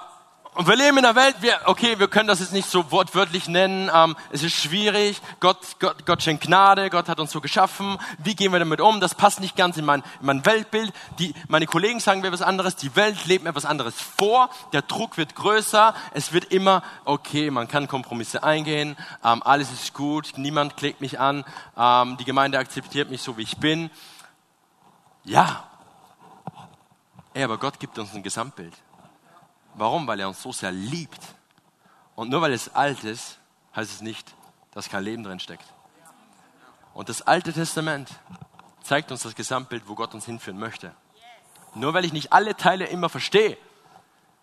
Und 0.58 0.66
wir 0.66 0.74
leben 0.74 0.98
in 0.98 1.04
einer 1.04 1.14
Welt, 1.14 1.36
wir, 1.38 1.56
okay, 1.66 2.00
wir 2.00 2.08
können 2.08 2.26
das 2.26 2.40
jetzt 2.40 2.52
nicht 2.52 2.68
so 2.68 2.90
wortwörtlich 2.90 3.46
nennen, 3.46 3.88
ähm, 3.94 4.16
es 4.32 4.42
ist 4.42 4.56
schwierig, 4.56 5.20
Gott, 5.38 5.58
Gott, 5.78 6.04
Gott 6.04 6.20
schenkt 6.20 6.42
Gnade, 6.42 6.90
Gott 6.90 7.08
hat 7.08 7.20
uns 7.20 7.30
so 7.30 7.40
geschaffen, 7.40 7.96
wie 8.18 8.34
gehen 8.34 8.50
wir 8.50 8.58
damit 8.58 8.80
um, 8.80 8.98
das 8.98 9.14
passt 9.14 9.38
nicht 9.38 9.54
ganz 9.54 9.76
in 9.76 9.84
mein, 9.84 10.00
in 10.18 10.26
mein 10.26 10.44
Weltbild, 10.44 10.92
die, 11.20 11.32
meine 11.46 11.66
Kollegen 11.66 12.00
sagen 12.00 12.22
mir 12.22 12.26
etwas 12.26 12.42
anderes, 12.42 12.74
die 12.74 12.96
Welt 12.96 13.24
lebt 13.26 13.44
mir 13.44 13.50
etwas 13.50 13.66
anderes 13.66 13.94
vor, 14.00 14.50
der 14.72 14.82
Druck 14.82 15.16
wird 15.16 15.36
größer, 15.36 15.94
es 16.12 16.32
wird 16.32 16.46
immer, 16.46 16.82
okay, 17.04 17.52
man 17.52 17.68
kann 17.68 17.86
Kompromisse 17.86 18.42
eingehen, 18.42 18.96
ähm, 19.24 19.44
alles 19.44 19.70
ist 19.70 19.94
gut, 19.94 20.32
niemand 20.38 20.76
klickt 20.76 21.00
mich 21.00 21.20
an, 21.20 21.44
ähm, 21.76 22.16
die 22.16 22.24
Gemeinde 22.24 22.58
akzeptiert 22.58 23.12
mich 23.12 23.22
so, 23.22 23.36
wie 23.36 23.42
ich 23.42 23.58
bin. 23.58 23.90
Ja, 25.22 25.62
Ey, 27.32 27.44
aber 27.44 27.58
Gott 27.58 27.78
gibt 27.78 27.96
uns 28.00 28.12
ein 28.12 28.24
Gesamtbild. 28.24 28.74
Warum? 29.78 30.06
Weil 30.06 30.20
er 30.20 30.28
uns 30.28 30.42
so 30.42 30.52
sehr 30.52 30.72
liebt. 30.72 31.20
Und 32.16 32.30
nur 32.30 32.42
weil 32.42 32.52
es 32.52 32.74
alt 32.74 33.04
ist, 33.04 33.38
heißt 33.76 33.92
es 33.92 34.00
nicht, 34.00 34.34
dass 34.72 34.88
kein 34.88 35.04
Leben 35.04 35.22
drin 35.22 35.38
steckt. 35.38 35.64
Und 36.94 37.08
das 37.08 37.22
Alte 37.22 37.52
Testament 37.52 38.10
zeigt 38.82 39.12
uns 39.12 39.22
das 39.22 39.36
Gesamtbild, 39.36 39.84
wo 39.86 39.94
Gott 39.94 40.14
uns 40.14 40.26
hinführen 40.26 40.58
möchte. 40.58 40.92
Nur 41.74 41.94
weil 41.94 42.04
ich 42.04 42.12
nicht 42.12 42.32
alle 42.32 42.56
Teile 42.56 42.86
immer 42.86 43.08
verstehe, 43.08 43.56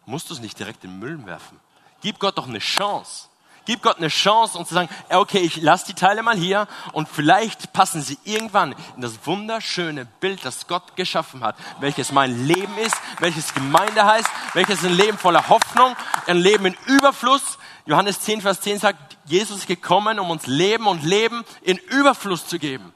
musst 0.05 0.29
du 0.29 0.33
es 0.33 0.39
nicht 0.39 0.57
direkt 0.57 0.83
in 0.85 0.91
den 0.91 0.99
Müll 0.99 1.25
werfen. 1.25 1.59
Gib 2.01 2.19
Gott 2.19 2.37
doch 2.37 2.47
eine 2.47 2.59
Chance. 2.59 3.27
Gib 3.65 3.81
Gott 3.81 3.97
eine 3.97 4.09
Chance, 4.09 4.57
um 4.57 4.65
zu 4.65 4.75
sagen, 4.75 4.89
okay, 5.09 5.39
ich 5.39 5.61
lasse 5.61 5.87
die 5.87 5.95
Teile 5.95 6.21
mal 6.21 6.37
hier 6.37 6.67
und 6.93 7.09
vielleicht 7.09 7.73
passen 7.73 8.01
sie 8.01 8.17
irgendwann 8.23 8.75
in 8.95 9.01
das 9.01 9.25
wunderschöne 9.25 10.05
Bild, 10.05 10.45
das 10.45 10.67
Gott 10.67 10.95
geschaffen 10.95 11.43
hat, 11.43 11.55
welches 11.79 12.11
mein 12.11 12.45
Leben 12.45 12.77
ist, 12.77 12.95
welches 13.19 13.53
Gemeinde 13.55 14.05
heißt, 14.05 14.29
welches 14.53 14.83
ein 14.83 14.93
Leben 14.93 15.17
voller 15.17 15.49
Hoffnung, 15.49 15.95
ein 16.27 16.37
Leben 16.37 16.67
in 16.67 16.77
Überfluss. 16.85 17.57
Johannes 17.87 18.21
10, 18.21 18.41
Vers 18.41 18.61
10 18.61 18.79
sagt, 18.79 19.17
Jesus 19.25 19.57
ist 19.59 19.67
gekommen, 19.67 20.19
um 20.19 20.29
uns 20.29 20.45
Leben 20.45 20.85
und 20.85 21.03
Leben 21.03 21.43
in 21.63 21.77
Überfluss 21.77 22.47
zu 22.47 22.59
geben. 22.59 22.93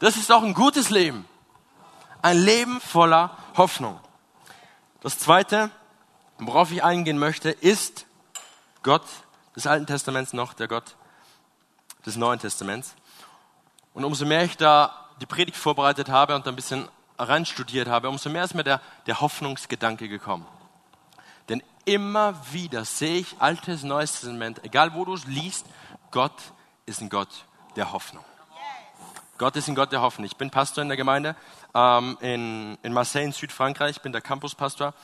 Das 0.00 0.16
ist 0.16 0.32
auch 0.32 0.42
ein 0.42 0.54
gutes 0.54 0.90
Leben. 0.90 1.24
Ein 2.22 2.38
Leben 2.38 2.80
voller 2.80 3.36
Hoffnung. 3.56 4.00
Das 5.00 5.18
zweite, 5.18 5.70
worauf 6.38 6.72
ich 6.72 6.82
eingehen 6.82 7.18
möchte, 7.18 7.50
ist, 7.50 8.06
Gott 8.82 9.04
des 9.56 9.66
Alten 9.66 9.86
Testaments 9.86 10.32
noch 10.32 10.54
der 10.54 10.68
Gott 10.68 10.96
des 12.06 12.16
Neuen 12.16 12.38
Testaments. 12.38 12.94
Und 13.92 14.04
umso 14.04 14.26
mehr 14.26 14.44
ich 14.44 14.56
da 14.56 15.08
die 15.20 15.26
Predigt 15.26 15.56
vorbereitet 15.56 16.08
habe 16.08 16.34
und 16.34 16.46
ein 16.46 16.56
bisschen 16.56 16.88
reinstudiert 17.18 17.88
habe, 17.88 18.08
umso 18.08 18.28
mehr 18.30 18.44
ist 18.44 18.54
mir 18.54 18.64
der, 18.64 18.80
der 19.06 19.20
Hoffnungsgedanke 19.20 20.08
gekommen. 20.08 20.46
Denn 21.48 21.62
immer 21.84 22.34
wieder 22.52 22.84
sehe 22.84 23.18
ich 23.18 23.36
Altes, 23.38 23.82
Neues 23.82 24.12
Testament, 24.12 24.64
egal 24.64 24.94
wo 24.94 25.04
du 25.04 25.14
es 25.14 25.26
liest, 25.26 25.66
Gott 26.10 26.34
ist 26.86 27.00
ein 27.00 27.08
Gott 27.08 27.44
der 27.76 27.92
Hoffnung. 27.92 28.24
Gott 29.38 29.56
ist 29.56 29.68
ein 29.68 29.74
Gott 29.74 29.92
der 29.92 30.00
Hoffnung. 30.00 30.26
Ich 30.26 30.36
bin 30.36 30.50
Pastor 30.50 30.82
in 30.82 30.88
der 30.88 30.96
Gemeinde 30.96 31.36
ähm, 31.74 32.16
in, 32.20 32.78
in 32.82 32.92
Marseille 32.92 33.24
in 33.24 33.32
Südfrankreich, 33.32 33.96
ich 33.96 34.02
bin 34.02 34.12
der 34.12 34.20
Campuspastor. 34.20 34.94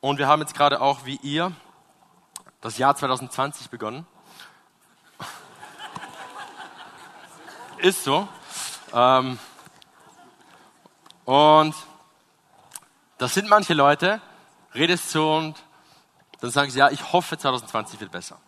Und 0.00 0.18
wir 0.18 0.28
haben 0.28 0.40
jetzt 0.40 0.54
gerade 0.54 0.80
auch, 0.80 1.04
wie 1.04 1.16
ihr, 1.22 1.52
das 2.60 2.78
Jahr 2.78 2.96
2020 2.96 3.70
begonnen. 3.70 4.06
Ist 7.78 8.04
so. 8.04 8.28
Ähm, 8.92 9.38
und 11.24 11.74
das 13.18 13.34
sind 13.34 13.48
manche 13.48 13.74
Leute, 13.74 14.20
redest 14.74 15.14
du 15.14 15.36
und 15.36 15.62
dann 16.40 16.50
sagen 16.50 16.70
sie, 16.70 16.78
ja, 16.78 16.90
ich 16.90 17.12
hoffe 17.12 17.36
2020 17.36 18.00
wird 18.00 18.10
besser. 18.10 18.38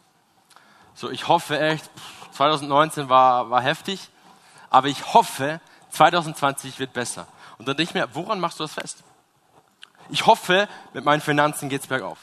So, 0.94 1.10
ich 1.10 1.28
hoffe 1.28 1.58
echt, 1.60 1.90
2019 2.32 3.08
war, 3.08 3.50
war 3.50 3.62
heftig, 3.62 4.08
aber 4.70 4.88
ich 4.88 5.12
hoffe 5.14 5.60
2020 5.90 6.78
wird 6.78 6.92
besser. 6.92 7.26
Und 7.58 7.68
dann 7.68 7.76
denke 7.76 7.90
ich 7.90 7.94
mir, 7.94 8.14
woran 8.14 8.40
machst 8.40 8.58
du 8.58 8.64
das 8.64 8.74
fest? 8.74 9.02
Ich 10.08 10.26
hoffe, 10.26 10.68
mit 10.92 11.04
meinen 11.04 11.20
Finanzen 11.20 11.68
geht's 11.68 11.86
bergauf. 11.86 12.18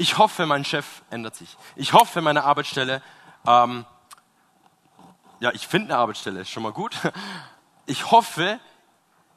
Ich 0.00 0.16
hoffe, 0.16 0.46
mein 0.46 0.64
Chef 0.64 1.02
ändert 1.10 1.34
sich. 1.34 1.56
Ich 1.74 1.92
hoffe, 1.92 2.20
meine 2.22 2.44
Arbeitsstelle, 2.44 3.02
ähm, 3.44 3.84
ja, 5.40 5.50
ich 5.52 5.66
finde 5.66 5.92
eine 5.92 6.00
Arbeitsstelle, 6.00 6.40
ist 6.40 6.50
schon 6.50 6.62
mal 6.62 6.72
gut. 6.72 6.96
Ich 7.90 8.10
hoffe, 8.10 8.60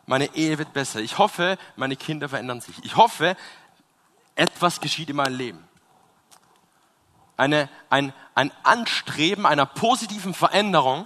meine 0.07 0.35
Ehe 0.35 0.57
wird 0.57 0.73
besser. 0.73 0.99
Ich 0.99 1.17
hoffe, 1.17 1.57
meine 1.77 1.95
Kinder 1.95 2.27
verändern 2.27 2.59
sich. 2.59 2.83
Ich 2.83 2.97
hoffe, 2.97 3.37
etwas 4.35 4.81
geschieht 4.81 5.09
in 5.09 5.15
meinem 5.15 5.37
Leben. 5.37 5.69
Eine, 7.37 7.69
ein, 7.89 8.11
ein 8.35 8.51
Anstreben 8.63 9.45
einer 9.45 9.65
positiven 9.65 10.33
Veränderung 10.33 11.05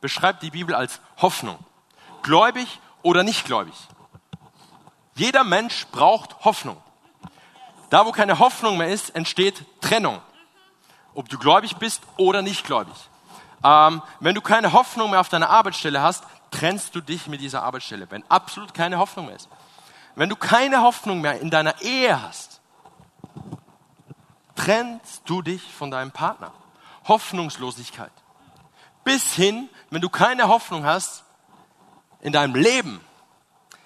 beschreibt 0.00 0.42
die 0.42 0.50
Bibel 0.50 0.74
als 0.74 1.00
Hoffnung. 1.18 1.60
Gläubig 2.22 2.80
oder 3.02 3.22
nicht 3.22 3.44
gläubig. 3.44 3.74
Jeder 5.14 5.44
Mensch 5.44 5.86
braucht 5.92 6.44
Hoffnung. 6.44 6.82
Da, 7.90 8.06
wo 8.06 8.12
keine 8.12 8.38
Hoffnung 8.38 8.78
mehr 8.78 8.88
ist, 8.88 9.14
entsteht 9.14 9.64
Trennung. 9.80 10.20
Ob 11.14 11.28
du 11.28 11.38
gläubig 11.38 11.76
bist 11.76 12.02
oder 12.16 12.40
nicht 12.40 12.64
gläubig. 12.64 12.94
Ähm, 13.64 14.00
wenn 14.20 14.34
du 14.34 14.40
keine 14.40 14.72
Hoffnung 14.72 15.10
mehr 15.10 15.20
auf 15.20 15.28
deiner 15.28 15.50
Arbeitsstelle 15.50 16.00
hast, 16.00 16.24
trennst 16.50 16.94
du 16.94 17.00
dich 17.00 17.26
mit 17.26 17.40
dieser 17.40 17.62
Arbeitsstelle, 17.62 18.10
wenn 18.10 18.24
absolut 18.30 18.72
keine 18.74 18.98
Hoffnung 18.98 19.26
mehr 19.26 19.36
ist. 19.36 19.48
Wenn 20.14 20.28
du 20.28 20.36
keine 20.36 20.82
Hoffnung 20.82 21.20
mehr 21.20 21.40
in 21.40 21.50
deiner 21.50 21.80
Ehe 21.82 22.20
hast, 22.22 22.60
trennst 24.54 25.22
du 25.24 25.42
dich 25.42 25.62
von 25.62 25.90
deinem 25.90 26.12
Partner. 26.12 26.52
Hoffnungslosigkeit. 27.06 28.12
Bis 29.04 29.32
hin, 29.32 29.68
wenn 29.90 30.00
du 30.00 30.08
keine 30.08 30.48
Hoffnung 30.48 30.84
hast 30.84 31.24
in 32.20 32.32
deinem 32.32 32.54
Leben. 32.54 33.00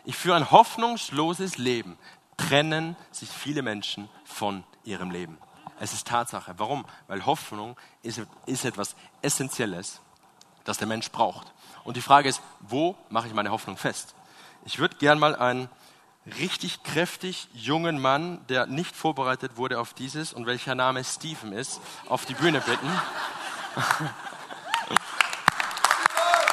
Ich 0.04 0.16
führe 0.16 0.36
ein 0.36 0.50
hoffnungsloses 0.50 1.56
Leben 1.56 1.96
trennen 2.36 2.96
sich 3.10 3.28
viele 3.28 3.62
Menschen 3.62 4.08
von 4.24 4.64
ihrem 4.84 5.10
Leben. 5.10 5.38
Es 5.80 5.92
ist 5.92 6.06
Tatsache. 6.06 6.54
Warum? 6.56 6.84
Weil 7.08 7.26
Hoffnung 7.26 7.76
ist, 8.02 8.20
ist 8.46 8.64
etwas 8.64 8.94
Essentielles, 9.22 10.00
das 10.64 10.78
der 10.78 10.86
Mensch 10.86 11.10
braucht. 11.10 11.52
Und 11.84 11.96
die 11.96 12.02
Frage 12.02 12.28
ist, 12.28 12.40
wo 12.60 12.96
mache 13.10 13.26
ich 13.26 13.34
meine 13.34 13.50
Hoffnung 13.50 13.76
fest? 13.76 14.14
Ich 14.64 14.78
würde 14.78 14.96
gern 14.96 15.18
mal 15.18 15.36
einen 15.36 15.68
richtig 16.38 16.82
kräftig 16.84 17.48
jungen 17.52 18.00
Mann, 18.00 18.46
der 18.48 18.66
nicht 18.66 18.96
vorbereitet 18.96 19.56
wurde 19.56 19.78
auf 19.78 19.92
dieses 19.92 20.32
und 20.32 20.46
welcher 20.46 20.74
Name 20.74 21.04
Stephen 21.04 21.52
ist, 21.52 21.80
auf 22.08 22.24
die 22.24 22.34
Bühne 22.34 22.60
bitten. 22.60 22.90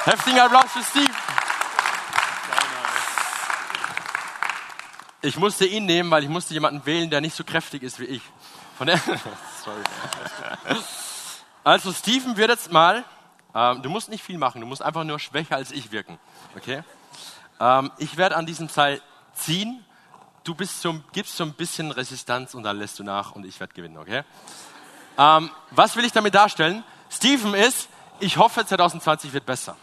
Heftigen 0.04 0.40
Applaus 0.40 0.72
für 0.72 0.82
Steve. 0.82 1.21
Ich 5.22 5.36
musste 5.36 5.64
ihn 5.66 5.86
nehmen, 5.86 6.10
weil 6.10 6.24
ich 6.24 6.28
musste 6.28 6.52
jemanden 6.52 6.84
wählen, 6.84 7.08
der 7.08 7.20
nicht 7.20 7.36
so 7.36 7.44
kräftig 7.44 7.82
ist 7.82 8.00
wie 8.00 8.06
ich. 8.06 8.22
Von 8.76 8.88
der 8.88 8.98
Sorry. 9.64 9.82
Also 11.64 11.92
Steven 11.92 12.36
wird 12.36 12.50
jetzt 12.50 12.72
mal, 12.72 13.04
ähm, 13.54 13.82
du 13.82 13.88
musst 13.88 14.08
nicht 14.08 14.24
viel 14.24 14.36
machen, 14.36 14.60
du 14.60 14.66
musst 14.66 14.82
einfach 14.82 15.04
nur 15.04 15.20
schwächer 15.20 15.54
als 15.54 15.70
ich 15.70 15.92
wirken. 15.92 16.18
Okay? 16.56 16.82
Ähm, 17.60 17.92
ich 17.98 18.16
werde 18.16 18.36
an 18.36 18.46
diesem 18.46 18.68
Seil 18.68 19.00
ziehen, 19.34 19.84
du 20.42 20.56
bist 20.56 20.82
so, 20.82 21.00
gibst 21.12 21.36
so 21.36 21.44
ein 21.44 21.52
bisschen 21.52 21.92
Resistenz 21.92 22.54
und 22.54 22.64
dann 22.64 22.78
lässt 22.78 22.98
du 22.98 23.04
nach 23.04 23.32
und 23.32 23.46
ich 23.46 23.60
werde 23.60 23.74
gewinnen, 23.74 23.96
okay? 23.96 24.24
Ähm, 25.16 25.50
was 25.70 25.94
will 25.94 26.04
ich 26.04 26.10
damit 26.10 26.34
darstellen? 26.34 26.82
Steven 27.10 27.54
ist, 27.54 27.88
ich 28.18 28.38
hoffe 28.38 28.66
2020 28.66 29.32
wird 29.32 29.46
besser. 29.46 29.76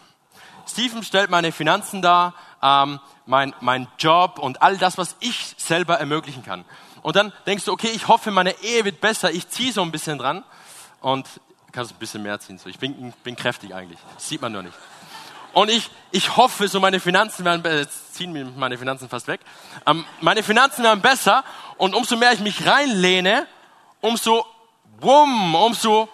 Steven 0.68 1.02
stellt 1.02 1.30
meine 1.30 1.50
Finanzen 1.50 2.02
dar, 2.02 2.34
ähm, 2.62 3.00
mein, 3.26 3.54
mein 3.60 3.88
Job 3.98 4.38
und 4.38 4.62
all 4.62 4.76
das, 4.76 4.98
was 4.98 5.16
ich 5.20 5.54
selber 5.56 5.98
ermöglichen 5.98 6.44
kann. 6.44 6.64
Und 7.02 7.16
dann 7.16 7.32
denkst 7.46 7.64
du, 7.64 7.72
okay, 7.72 7.90
ich 7.94 8.08
hoffe, 8.08 8.30
meine 8.30 8.52
Ehe 8.62 8.84
wird 8.84 9.00
besser. 9.00 9.30
Ich 9.30 9.48
ziehe 9.48 9.72
so 9.72 9.82
ein 9.82 9.90
bisschen 9.90 10.18
dran 10.18 10.44
und 11.00 11.26
kannst 11.72 11.92
ein 11.92 11.98
bisschen 11.98 12.22
mehr 12.22 12.38
ziehen. 12.40 12.58
So, 12.58 12.68
ich 12.68 12.78
bin, 12.78 13.12
bin 13.24 13.36
kräftig 13.36 13.74
eigentlich. 13.74 13.98
Das 14.14 14.28
sieht 14.28 14.42
man 14.42 14.52
nur 14.52 14.62
nicht. 14.62 14.74
Und 15.52 15.70
ich, 15.70 15.90
ich 16.12 16.36
hoffe, 16.36 16.68
so 16.68 16.78
meine 16.78 17.00
Finanzen 17.00 17.44
werden, 17.44 17.62
jetzt 17.64 18.14
ziehen 18.14 18.32
mir 18.32 18.44
meine 18.44 18.78
Finanzen 18.78 19.08
fast 19.08 19.26
weg. 19.26 19.40
Ähm, 19.86 20.04
meine 20.20 20.42
Finanzen 20.42 20.84
werden 20.84 21.00
besser 21.00 21.42
und 21.76 21.94
umso 21.94 22.16
mehr 22.16 22.32
ich 22.32 22.40
mich 22.40 22.66
reinlehne, 22.66 23.46
umso, 24.00 24.46
wumm, 25.00 25.54
umso 25.54 26.08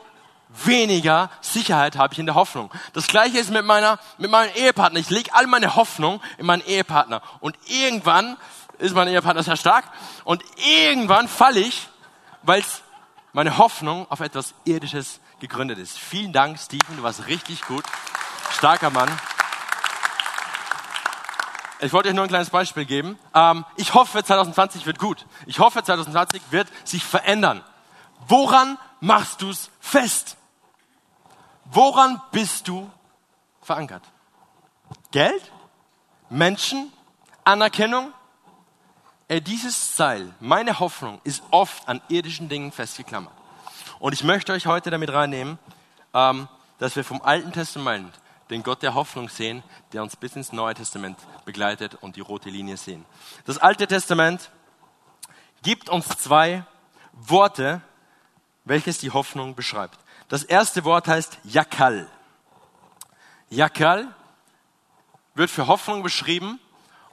weniger 0.49 1.31
Sicherheit 1.41 1.97
habe 1.97 2.15
ich 2.15 2.19
in 2.19 2.27
der 2.27 2.35
Hoffnung. 2.35 2.71
Das 2.93 3.07
gleiche 3.07 3.39
ist 3.39 3.51
mit 3.51 3.65
meiner, 3.65 3.99
mit 4.19 4.31
meinem 4.31 4.55
Ehepartner. 4.55 5.01
Ich 5.01 5.11
lege 5.11 5.35
all 5.35 5.47
meine 5.47 5.77
Hoffnung 5.77 6.21
in 6.39 6.47
meinen 6.47 6.65
Ehepartner. 6.67 7.23
Und 7.41 7.57
irgendwann 7.67 8.37
ist 8.79 8.95
mein 8.95 9.09
Ehepartner 9.09 9.43
sehr 9.43 9.57
stark. 9.57 9.85
Und 10.25 10.43
irgendwann 10.57 11.29
falle 11.29 11.61
ich, 11.61 11.89
weil 12.43 12.63
meine 13.33 13.59
Hoffnung 13.59 14.11
auf 14.11 14.21
etwas 14.21 14.55
Irdisches 14.65 15.21
gegründet 15.41 15.79
ist. 15.79 15.99
Vielen 15.99 16.33
Dank, 16.33 16.59
Stephen. 16.59 16.97
Du 16.97 17.03
warst 17.03 17.27
richtig 17.27 17.63
gut. 17.63 17.85
Starker 18.57 18.91
Mann. 18.91 19.11
Ich 21.81 21.93
wollte 21.93 22.09
euch 22.09 22.15
nur 22.15 22.25
ein 22.25 22.29
kleines 22.29 22.49
Beispiel 22.49 22.87
geben. 22.87 23.19
Ähm, 23.35 23.67
ich 23.77 23.93
hoffe, 23.93 24.25
2020 24.25 24.87
wird 24.87 24.99
gut. 24.99 25.27
Ich 25.45 25.59
hoffe, 25.59 25.83
2020 25.83 26.41
wird 26.51 26.69
sich 26.85 27.05
verändern. 27.05 27.63
woran 28.29 28.79
machst 29.01 29.43
du 29.43 29.51
es 29.51 29.71
fest? 29.79 30.36
Woran 31.71 32.21
bist 32.33 32.69
du 32.69 32.91
verankert? 33.63 34.03
Geld? 35.11 35.53
Menschen? 36.31 36.93
Anerkennung? 37.45 38.13
Ey, 39.29 39.41
dieses 39.41 39.97
Seil, 39.97 40.33
meine 40.41 40.79
Hoffnung, 40.79 41.21
ist 41.25 41.43
oft 41.51 41.89
an 41.89 42.01
irdischen 42.09 42.49
Dingen 42.49 42.71
festgeklammert. 42.71 43.33
Und 43.99 44.13
ich 44.13 44.23
möchte 44.23 44.53
euch 44.53 44.67
heute 44.67 44.91
damit 44.91 45.13
reinnehmen, 45.13 45.59
ähm, 46.15 46.49
dass 46.79 46.95
wir 46.95 47.05
vom 47.05 47.23
Alten 47.23 47.53
Testament 47.53 48.13
den 48.51 48.63
Gott 48.63 48.83
der 48.83 48.95
Hoffnung 48.95 49.29
sehen, 49.29 49.65
der 49.93 50.03
uns 50.03 50.15
bis 50.15 50.37
ins 50.37 50.53
Neue 50.53 50.75
Testament 50.75 51.19
begleitet 51.45 51.97
und 51.97 52.17
die 52.17 52.21
rote 52.21 52.49
Linie 52.51 52.77
sehen. 52.77 53.05
Das 53.45 53.59
Alte 53.59 53.87
Testament 53.87 54.51
gibt 55.63 55.89
uns 55.89 56.07
zwei 56.09 56.65
Worte, 57.13 57.81
welches 58.65 58.99
die 58.99 59.11
Hoffnung 59.11 59.55
beschreibt. 59.55 59.99
Das 60.29 60.43
erste 60.43 60.85
Wort 60.85 61.07
heißt 61.07 61.39
Yakal. 61.45 62.09
Yakal 63.49 64.13
wird 65.35 65.51
für 65.51 65.67
Hoffnung 65.67 66.03
beschrieben 66.03 66.59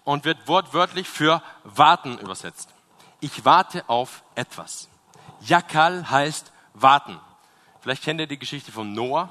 und 0.03 0.25
wird 0.25 0.47
wortwörtlich 0.47 1.07
für 1.07 1.43
warten 1.63 2.17
übersetzt. 2.17 2.69
Ich 3.19 3.45
warte 3.45 3.87
auf 3.87 4.23
etwas. 4.35 4.89
Yakal 5.41 6.09
heißt 6.09 6.51
warten. 6.73 7.19
Vielleicht 7.81 8.03
kennt 8.03 8.19
ihr 8.19 8.27
die 8.27 8.39
Geschichte 8.39 8.71
von 8.71 8.93
Noah. 8.93 9.29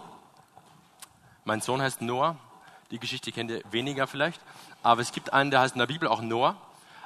Mein 1.45 1.61
Sohn 1.61 1.83
heißt 1.83 2.03
Noah. 2.03 2.37
Die 2.91 2.99
Geschichte 2.99 3.33
kennt 3.33 3.51
ihr 3.51 3.63
weniger 3.71 4.07
vielleicht. 4.07 4.41
Aber 4.83 5.01
es 5.01 5.13
gibt 5.13 5.33
einen, 5.33 5.51
der 5.51 5.61
heißt 5.61 5.75
in 5.75 5.81
der 5.81 5.87
Bibel 5.87 6.07
auch 6.07 6.21
Noah. 6.21 6.57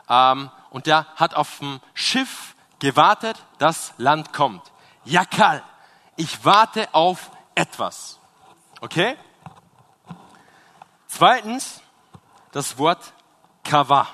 Ähm, 0.08 0.50
und 0.70 0.86
der 0.86 1.06
hat 1.16 1.34
auf 1.34 1.58
dem 1.58 1.80
Schiff 1.94 2.54
gewartet, 2.78 3.42
dass 3.58 3.94
Land 3.96 4.32
kommt. 4.32 4.62
Yakal. 5.04 5.62
Ich 6.16 6.44
warte 6.44 6.92
auf 6.94 7.30
etwas. 7.54 8.18
Okay? 8.80 9.16
Zweitens, 11.06 11.80
das 12.52 12.78
Wort 12.78 13.12
Kava. 13.64 14.06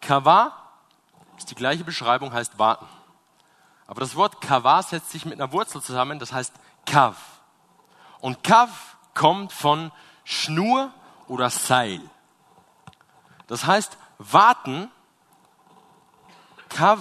Kava 0.00 0.52
ist 1.36 1.50
die 1.50 1.54
gleiche 1.54 1.84
Beschreibung, 1.84 2.32
heißt 2.32 2.58
warten. 2.58 2.86
Aber 3.86 4.00
das 4.00 4.14
Wort 4.14 4.40
Kava 4.40 4.82
setzt 4.82 5.10
sich 5.10 5.24
mit 5.24 5.34
einer 5.40 5.52
Wurzel 5.52 5.82
zusammen, 5.82 6.18
das 6.18 6.32
heißt 6.32 6.54
Kav. 6.86 7.16
Und 8.20 8.44
Kav 8.44 8.96
kommt 9.14 9.52
von 9.52 9.90
Schnur 10.24 10.92
oder 11.26 11.50
Seil. 11.50 12.00
Das 13.48 13.66
heißt, 13.66 13.98
warten, 14.18 14.90
Kav, 16.68 17.00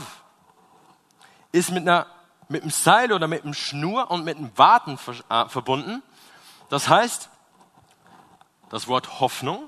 ist 1.51 1.69
mit, 1.69 1.83
einer, 1.83 2.07
mit 2.49 2.63
einem 2.63 2.71
Seil 2.71 3.13
oder 3.13 3.27
mit 3.27 3.43
einem 3.43 3.53
Schnur 3.53 4.11
und 4.11 4.25
mit 4.25 4.37
einem 4.37 4.51
Warten 4.57 4.99
äh, 5.29 5.47
verbunden. 5.47 6.01
Das 6.69 6.89
heißt, 6.89 7.29
das 8.69 8.87
Wort 8.87 9.19
Hoffnung 9.19 9.67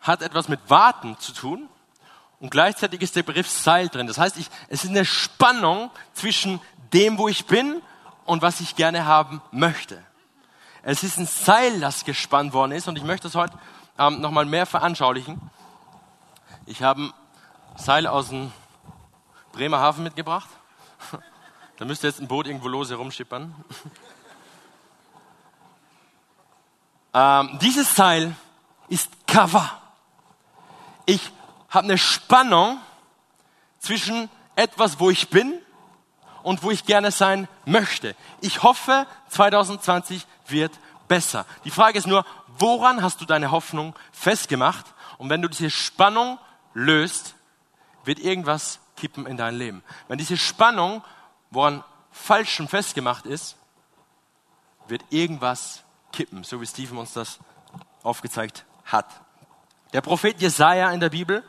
hat 0.00 0.22
etwas 0.22 0.48
mit 0.48 0.60
Warten 0.68 1.18
zu 1.18 1.32
tun 1.32 1.68
und 2.38 2.50
gleichzeitig 2.50 3.02
ist 3.02 3.16
der 3.16 3.22
Begriff 3.22 3.48
Seil 3.48 3.88
drin. 3.88 4.06
Das 4.06 4.18
heißt, 4.18 4.36
ich, 4.36 4.48
es 4.68 4.84
ist 4.84 4.90
eine 4.90 5.04
Spannung 5.04 5.90
zwischen 6.12 6.60
dem, 6.92 7.18
wo 7.18 7.28
ich 7.28 7.46
bin 7.46 7.82
und 8.24 8.42
was 8.42 8.60
ich 8.60 8.76
gerne 8.76 9.06
haben 9.06 9.42
möchte. 9.50 10.02
Es 10.82 11.02
ist 11.02 11.18
ein 11.18 11.26
Seil, 11.26 11.80
das 11.80 12.04
gespannt 12.04 12.52
worden 12.52 12.72
ist 12.72 12.88
und 12.88 12.96
ich 12.96 13.04
möchte 13.04 13.26
es 13.26 13.34
heute 13.34 13.58
ähm, 13.98 14.20
nochmal 14.20 14.44
mehr 14.44 14.66
veranschaulichen. 14.66 15.40
Ich 16.66 16.82
habe 16.82 17.02
ein 17.02 17.12
Seil 17.76 18.06
aus 18.06 18.28
dem 18.28 18.52
Bremer 19.52 19.80
Hafen 19.80 20.04
mitgebracht. 20.04 20.48
Da 21.78 21.84
müsste 21.84 22.06
jetzt 22.06 22.20
ein 22.20 22.28
Boot 22.28 22.46
irgendwo 22.46 22.68
los 22.68 22.90
herumschippern. 22.90 23.54
Ähm, 27.14 27.58
dieses 27.62 27.96
Seil 27.96 28.36
ist 28.90 29.08
Kava 29.26 29.78
ich 31.08 31.32
habe 31.70 31.86
eine 31.86 31.96
Spannung 31.96 32.78
zwischen 33.78 34.28
etwas, 34.56 35.00
wo 35.00 35.08
ich 35.08 35.30
bin 35.30 35.58
und 36.42 36.62
wo 36.62 36.70
ich 36.70 36.84
gerne 36.84 37.10
sein 37.12 37.48
möchte. 37.64 38.14
Ich 38.42 38.62
hoffe, 38.62 39.06
2020 39.30 40.26
wird 40.48 40.72
besser. 41.08 41.46
Die 41.64 41.70
Frage 41.70 41.96
ist 41.96 42.06
nur, 42.06 42.26
woran 42.58 43.02
hast 43.02 43.22
du 43.22 43.24
deine 43.24 43.50
Hoffnung 43.50 43.94
festgemacht? 44.12 44.84
Und 45.16 45.30
wenn 45.30 45.40
du 45.40 45.48
diese 45.48 45.70
Spannung 45.70 46.38
löst, 46.74 47.34
wird 48.04 48.18
irgendwas 48.18 48.78
kippen 48.98 49.24
in 49.24 49.38
dein 49.38 49.54
Leben. 49.54 49.82
Wenn 50.08 50.18
diese 50.18 50.36
Spannung, 50.36 51.02
woran 51.50 51.84
falschem 52.10 52.68
festgemacht 52.68 53.26
ist, 53.26 53.56
wird 54.86 55.04
irgendwas 55.10 55.82
kippen, 56.12 56.44
so 56.44 56.60
wie 56.60 56.66
Stephen 56.66 56.98
uns 56.98 57.12
das 57.12 57.38
aufgezeigt 58.02 58.64
hat. 58.84 59.06
Der 59.92 60.00
Prophet 60.00 60.40
Jesaja 60.40 60.90
in 60.90 61.00
der 61.00 61.10
Bibel 61.10 61.44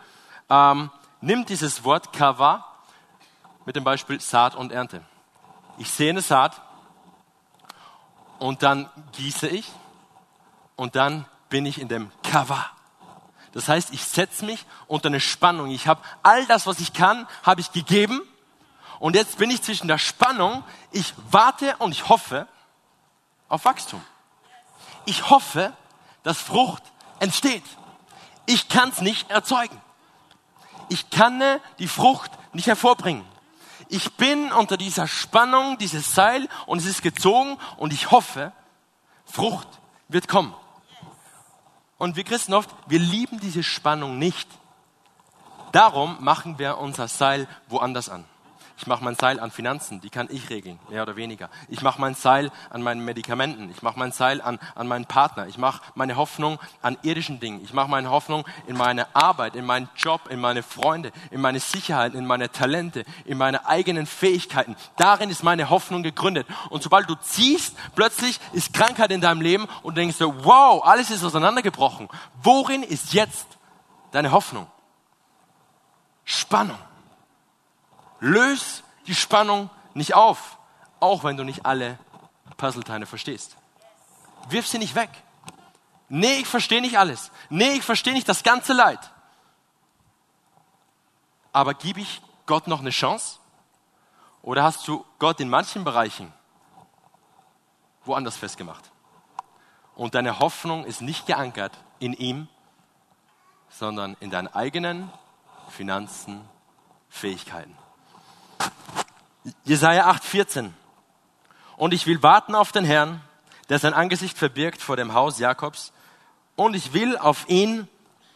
ähm, 0.50 0.90
nimmt 1.22 1.50
dieses 1.50 1.84
Wort 1.84 2.14
Kava 2.14 2.66
mit 3.66 3.76
dem 3.76 3.84
Beispiel 3.84 4.20
Saat 4.20 4.56
und 4.56 4.72
Ernte. 4.72 5.04
Ich 5.78 5.92
sehe 5.92 6.10
eine 6.10 6.22
Saat 6.22 6.62
und 8.40 8.64
dann 8.64 8.90
gieße 9.14 9.48
ich 9.48 9.72
und 10.76 10.96
dann 10.96 11.26
bin 11.50 11.66
ich 11.66 11.80
in 11.80 11.88
dem 11.88 12.12
Kava. 12.24 12.66
Das 13.52 13.68
heißt, 13.68 13.94
ich 13.94 14.04
setze 14.04 14.46
mich 14.46 14.66
unter 14.88 15.08
eine 15.08 15.20
Spannung. 15.20 15.72
Ich 15.72 15.88
habe 15.88 16.02
all 16.24 16.46
das, 16.46 16.68
was 16.68 16.80
ich 16.80 16.94
kann, 16.94 17.28
habe 17.44 17.62
ich 17.62 17.72
gegeben. 17.72 18.22
Und 19.00 19.16
jetzt 19.16 19.38
bin 19.38 19.50
ich 19.50 19.62
zwischen 19.62 19.88
der 19.88 19.98
Spannung. 19.98 20.64
Ich 20.92 21.14
warte 21.32 21.76
und 21.78 21.92
ich 21.92 22.10
hoffe 22.10 22.48
auf 23.48 23.66
Wachstum. 23.66 24.04
Ich 25.06 25.30
hoffe, 25.30 25.74
dass 26.24 26.38
Frucht 26.38 26.84
entsteht. 27.20 27.64
Ich 28.46 28.68
kann 28.68 28.90
es 28.90 29.02
nicht 29.02 29.30
erzeugen. 29.32 29.80
Ich 30.90 31.10
kann 31.10 31.42
die 31.78 31.88
Frucht 31.88 32.32
nicht 32.54 32.68
hervorbringen. 32.68 33.26
Ich 33.88 34.14
bin 34.18 34.52
unter 34.52 34.78
dieser 34.78 35.08
Spannung, 35.08 35.78
dieses 35.78 36.14
Seil 36.14 36.48
und 36.66 36.80
es 36.80 36.86
ist 36.86 37.02
gezogen 37.02 37.58
und 37.78 37.94
ich 37.94 38.12
hoffe, 38.12 38.52
Frucht 39.26 39.68
wird 40.08 40.28
kommen. 40.28 40.54
Und 41.98 42.16
wir 42.16 42.24
Christen 42.24 42.54
oft, 42.54 42.70
wir 42.88 43.00
lieben 43.00 43.40
diese 43.40 43.64
Spannung 43.64 44.20
nicht. 44.20 44.48
Darum 45.72 46.18
machen 46.24 46.60
wir 46.60 46.78
unser 46.78 47.08
Seil 47.08 47.48
woanders 47.68 48.10
an. 48.10 48.26
Ich 48.80 48.88
mache 48.88 49.04
mein 49.04 49.16
Seil 49.16 49.42
an 49.42 49.52
Finanzen, 49.52 50.00
die 50.00 50.10
kann 50.10 50.30
ich 50.32 50.50
regeln, 50.50 50.80
mehr 50.90 51.04
oder 51.04 51.18
weniger. 51.18 51.50
Ich 51.68 51.82
mache 51.82 52.00
mein 52.00 52.16
Seil 52.16 52.50
an 52.70 52.82
meinen 52.82 53.04
Medikamenten. 53.04 53.70
Ich 53.70 53.82
mache 53.82 54.00
mein 54.00 54.14
Seil 54.14 54.42
an, 54.42 54.58
an 54.74 54.88
meinen 54.88 55.04
Partner. 55.04 55.48
Ich 55.48 55.58
mache 55.58 55.82
meine 55.96 56.16
Hoffnung 56.16 56.60
an 56.82 56.98
irdischen 57.02 57.42
Dingen. 57.42 57.62
Ich 57.62 57.74
mache 57.74 57.90
meine 57.90 58.10
Hoffnung 58.10 58.46
in 58.68 58.78
meine 58.78 59.14
Arbeit, 59.14 59.58
in 59.58 59.66
meinen 59.66 59.90
Job, 59.98 60.30
in 60.30 60.40
meine 60.40 60.64
Freunde, 60.64 61.12
in 61.30 61.42
meine 61.42 61.60
Sicherheit, 61.60 62.14
in 62.14 62.26
meine 62.26 62.54
Talente, 62.54 63.04
in 63.26 63.38
meine 63.38 63.68
eigenen 63.68 64.06
Fähigkeiten. 64.06 64.78
Darin 64.96 65.30
ist 65.30 65.44
meine 65.44 65.70
Hoffnung 65.70 66.02
gegründet. 66.02 66.48
Und 66.70 66.82
sobald 66.82 67.10
du 67.10 67.16
ziehst, 67.16 67.76
plötzlich 67.96 68.40
ist 68.54 68.74
Krankheit 68.74 69.12
in 69.12 69.20
deinem 69.20 69.42
Leben 69.42 69.68
und 69.84 69.98
du 69.98 70.02
denkst 70.02 70.16
so, 70.16 70.46
wow, 70.46 70.86
alles 70.86 71.12
ist 71.12 71.26
auseinandergebrochen. 71.26 72.08
Worin 72.44 72.84
ist 72.84 73.12
jetzt 73.12 73.46
deine 74.14 74.32
Hoffnung? 74.32 74.68
Spannung. 76.24 76.78
Löse 78.20 78.84
die 79.08 79.16
Spannung 79.16 79.70
nicht 79.94 80.14
auf, 80.14 80.58
auch 81.00 81.24
wenn 81.24 81.38
du 81.38 81.44
nicht 81.44 81.66
alle 81.66 81.98
Puzzleteile 82.58 83.06
verstehst. 83.06 83.56
Wirf 84.50 84.68
sie 84.68 84.78
nicht 84.78 84.96
weg. 84.96 85.10
Nee, 86.10 86.40
ich 86.40 86.48
verstehe 86.48 86.82
nicht 86.82 86.98
alles. 86.98 87.32
Nee, 87.50 87.72
ich 87.74 87.84
verstehe 87.84 88.14
nicht 88.14 88.28
das 88.28 88.44
ganze 88.44 88.74
Leid. 88.74 89.00
Aber 91.52 91.74
gebe 91.74 92.00
ich 92.02 92.22
Gott 92.46 92.68
noch 92.68 92.80
eine 92.80 92.90
Chance? 92.90 93.40
Oder 94.42 94.64
hast 94.64 94.88
du 94.88 95.06
Gott 95.20 95.40
in 95.40 95.50
manchen 95.50 95.84
Bereichen 95.84 96.34
woanders 98.06 98.38
festgemacht? 98.38 98.92
Und 99.96 100.16
deine 100.16 100.40
Hoffnung 100.40 100.86
ist 100.86 101.02
nicht 101.02 101.26
geankert 101.26 101.78
in 102.00 102.14
ihm, 102.14 102.48
sondern 103.70 104.16
in 104.20 104.30
deinen 104.30 104.48
eigenen 104.48 105.12
Finanzen, 105.70 106.48
Fähigkeiten. 107.10 107.76
Jesaja 109.64 110.10
8,14. 110.10 110.72
Und 111.78 111.94
ich 111.94 112.06
will 112.06 112.22
warten 112.24 112.56
auf 112.56 112.72
den 112.72 112.86
Herrn, 112.86 113.22
der 113.70 113.80
sein 113.80 113.94
Angesicht 113.94 114.38
verbirgt 114.38 114.82
vor 114.82 114.98
dem 114.98 115.14
Haus 115.14 115.40
Jakobs. 115.40 115.94
Und 116.56 116.76
ich 116.76 116.94
will 116.94 117.18
auf 117.18 117.48
ihn 117.48 117.88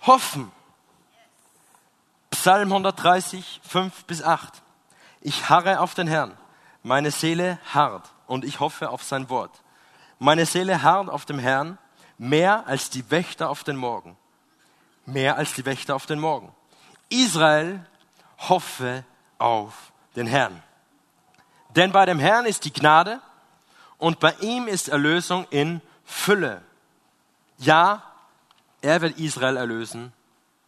hoffen. 0.01 0.51
Psalm 2.31 2.71
130, 2.71 3.62
5 3.67 4.05
bis 4.05 4.23
8. 4.23 4.62
Ich 5.21 5.49
harre 5.49 5.79
auf 5.79 5.93
den 5.93 6.07
Herrn. 6.07 6.38
Meine 6.83 7.12
Seele 7.12 7.59
harrt 7.73 8.09
und 8.27 8.43
ich 8.43 8.59
hoffe 8.59 8.89
auf 8.89 9.03
sein 9.03 9.29
Wort. 9.29 9.62
Meine 10.19 10.45
Seele 10.45 10.83
harrt 10.83 11.09
auf 11.09 11.25
dem 11.25 11.39
Herrn 11.39 11.77
mehr 12.17 12.67
als 12.67 12.89
die 12.89 13.09
Wächter 13.12 13.49
auf 13.49 13.63
den 13.63 13.77
Morgen. 13.77 14.17
Mehr 15.05 15.38
als 15.38 15.53
die 15.53 15.65
Wächter 15.65 15.95
auf 15.95 16.05
den 16.05 16.19
Morgen. 16.19 16.53
Israel 17.09 17.86
hoffe 18.38 19.05
auf 19.38 19.92
den 20.15 20.28
Herrn. 20.28 20.62
Denn 21.76 21.91
bei 21.91 22.06
dem 22.06 22.19
Herrn 22.19 22.45
ist 22.45 22.65
die 22.65 22.73
Gnade 22.73 23.19
und 23.97 24.19
bei 24.19 24.34
ihm 24.41 24.67
ist 24.67 24.89
Erlösung 24.89 25.45
in 25.49 25.82
Fülle. 26.06 26.62
Ja, 27.58 28.04
er 28.82 29.02
wird 29.02 29.17
Israel 29.17 29.58
erlösen 29.58 30.13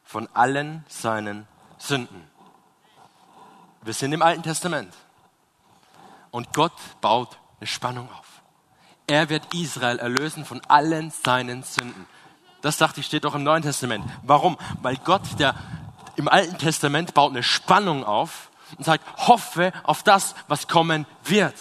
von 0.04 0.30
allen 0.34 0.86
seinen 0.88 1.48
Sünden. 1.78 2.24
Wir 3.82 3.94
sind 3.94 4.14
im 4.14 4.22
Alten 4.22 4.44
Testament. 4.44 4.94
Und 6.32 6.54
Gott 6.54 6.74
baut 7.02 7.38
eine 7.60 7.68
Spannung 7.68 8.10
auf. 8.12 8.26
Er 9.08 9.30
wird 9.30 9.54
Israel 9.54 10.00
erlösen 10.00 10.46
von 10.46 10.62
allen 10.68 11.12
seinen 11.12 11.64
Sünden. 11.64 12.08
Das 12.62 12.78
dachte 12.78 13.00
ich, 13.00 13.06
steht 13.06 13.26
doch 13.26 13.36
im 13.36 13.44
Neuen 13.44 13.62
Testament. 13.62 14.04
Warum? 14.24 14.58
Weil 14.82 14.98
Gott, 14.98 15.22
der 15.38 15.54
im 16.16 16.28
Alten 16.28 16.58
Testament 16.58 17.14
baut 17.14 17.32
eine 17.32 17.44
Spannung 17.44 18.04
auf 18.04 18.50
und 18.78 18.84
sagt, 18.84 19.06
hoffe 19.28 19.72
auf 19.84 20.04
das, 20.04 20.36
was 20.48 20.68
kommen 20.68 21.06
wird. 21.24 21.56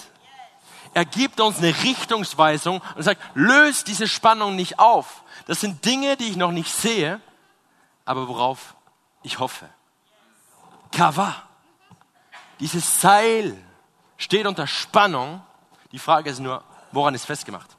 Er 0.95 1.05
gibt 1.05 1.40
uns 1.40 1.59
eine 1.59 1.75
Richtungsweisung 1.83 2.81
und 2.95 3.03
sagt, 3.03 3.21
löst 3.35 3.88
diese 3.88 4.07
Spannung 4.07 4.55
nicht 4.55 4.79
auf. 4.79 5.23
Das 5.47 5.61
sind 5.61 5.85
Dinge, 5.85 6.17
die 6.17 6.29
ich 6.29 6.37
noch 6.37 6.53
nicht 6.53 6.73
sehe, 6.73 7.21
aber 8.05 8.29
worauf 8.29 8.75
ich 9.23 9.38
hoffe. 9.38 9.69
Kava. 10.93 11.35
Dieses 12.61 13.01
Seil 13.01 13.57
steht 14.17 14.47
unter 14.47 14.69
Spannung. 14.69 15.43
Die 15.90 15.99
Frage 15.99 16.31
ist 16.31 16.38
nur, 16.38 16.62
woran 16.93 17.14
ist 17.14 17.27
festgemacht? 17.27 17.77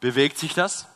Bewegt 0.00 0.36
sich 0.38 0.52
das? 0.52 0.88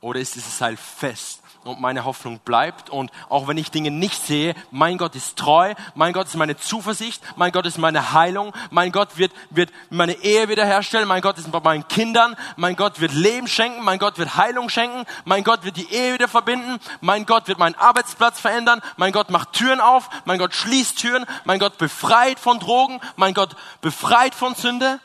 Oder 0.00 0.20
ist 0.20 0.34
dieses 0.34 0.56
Seil 0.56 0.76
fest? 0.76 1.40
und 1.64 1.80
meine 1.80 2.04
Hoffnung 2.04 2.38
bleibt. 2.40 2.90
Und 2.90 3.10
auch 3.28 3.48
wenn 3.48 3.58
ich 3.58 3.70
Dinge 3.70 3.90
nicht 3.90 4.24
sehe, 4.24 4.54
mein 4.70 4.98
Gott 4.98 5.14
ist 5.14 5.36
treu, 5.36 5.74
mein 5.94 6.12
Gott 6.12 6.26
ist 6.26 6.36
meine 6.36 6.56
Zuversicht, 6.56 7.22
mein 7.36 7.52
Gott 7.52 7.66
ist 7.66 7.78
meine 7.78 8.12
Heilung, 8.12 8.54
mein 8.70 8.92
Gott 8.92 9.18
wird, 9.18 9.32
wird 9.50 9.70
meine 9.90 10.14
Ehe 10.14 10.48
wiederherstellen, 10.48 11.06
mein 11.06 11.22
Gott 11.22 11.38
ist 11.38 11.50
bei 11.50 11.60
meinen 11.60 11.86
Kindern, 11.88 12.36
mein 12.56 12.76
Gott 12.76 13.00
wird 13.00 13.12
Leben 13.12 13.46
schenken, 13.46 13.84
mein 13.84 13.98
Gott 13.98 14.18
wird 14.18 14.36
Heilung 14.36 14.68
schenken, 14.68 15.04
mein 15.24 15.44
Gott 15.44 15.64
wird 15.64 15.76
die 15.76 15.92
Ehe 15.92 16.14
wieder 16.14 16.28
verbinden, 16.28 16.78
mein 17.00 17.26
Gott 17.26 17.48
wird 17.48 17.58
meinen 17.58 17.74
Arbeitsplatz 17.74 18.40
verändern, 18.40 18.80
mein 18.96 19.12
Gott 19.12 19.30
macht 19.30 19.52
Türen 19.52 19.80
auf, 19.80 20.08
mein 20.24 20.38
Gott 20.38 20.54
schließt 20.54 20.98
Türen, 20.98 21.26
mein 21.44 21.58
Gott 21.58 21.78
befreit 21.78 22.38
von 22.38 22.58
Drogen, 22.58 23.00
mein 23.16 23.34
Gott 23.34 23.54
befreit 23.80 24.34
von 24.34 24.54
Sünde. 24.54 24.98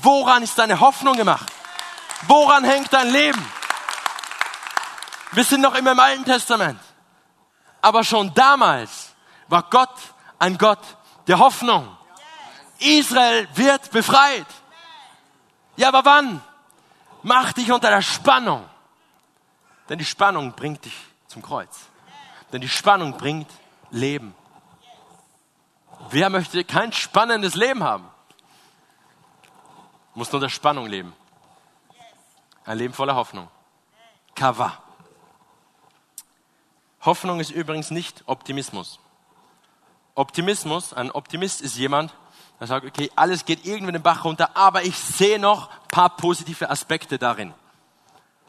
Woran 0.00 0.42
ist 0.42 0.58
deine 0.58 0.80
Hoffnung 0.80 1.16
gemacht? 1.16 1.46
Woran 2.26 2.64
hängt 2.64 2.92
dein 2.92 3.10
Leben? 3.10 3.44
Wir 5.34 5.44
sind 5.44 5.60
noch 5.60 5.74
immer 5.74 5.92
im 5.92 6.00
Alten 6.00 6.24
Testament. 6.24 6.80
Aber 7.80 8.04
schon 8.04 8.32
damals 8.34 9.12
war 9.48 9.64
Gott 9.64 9.94
ein 10.38 10.56
Gott 10.56 10.78
der 11.26 11.38
Hoffnung. 11.38 11.96
Israel 12.78 13.48
wird 13.54 13.90
befreit. 13.90 14.46
Ja, 15.76 15.88
aber 15.88 16.04
wann? 16.04 16.40
Mach 17.22 17.52
dich 17.52 17.72
unter 17.72 17.90
der 17.90 18.02
Spannung. 18.02 18.64
Denn 19.88 19.98
die 19.98 20.04
Spannung 20.04 20.52
bringt 20.52 20.84
dich 20.84 20.96
zum 21.26 21.42
Kreuz. 21.42 21.88
Denn 22.52 22.60
die 22.60 22.68
Spannung 22.68 23.16
bringt 23.16 23.50
Leben. 23.90 24.34
Wer 26.10 26.30
möchte 26.30 26.64
kein 26.64 26.92
spannendes 26.92 27.54
Leben 27.54 27.82
haben? 27.82 28.08
Muss 30.14 30.30
nur 30.30 30.40
der 30.40 30.48
Spannung 30.48 30.86
leben. 30.86 31.12
Ein 32.64 32.78
Leben 32.78 32.94
voller 32.94 33.16
Hoffnung. 33.16 33.48
Kava. 34.34 34.83
Hoffnung 37.04 37.40
ist 37.40 37.50
übrigens 37.50 37.90
nicht 37.90 38.24
Optimismus. 38.26 38.98
Optimismus, 40.14 40.94
ein 40.94 41.10
Optimist 41.10 41.60
ist 41.60 41.76
jemand, 41.76 42.14
der 42.60 42.66
sagt, 42.66 42.86
okay, 42.86 43.10
alles 43.16 43.44
geht 43.44 43.66
irgendwie 43.66 43.92
den 43.92 44.02
Bach 44.02 44.24
runter, 44.24 44.56
aber 44.56 44.84
ich 44.84 44.96
sehe 44.96 45.38
noch 45.38 45.70
ein 45.70 45.88
paar 45.88 46.16
positive 46.16 46.70
Aspekte 46.70 47.18
darin. 47.18 47.52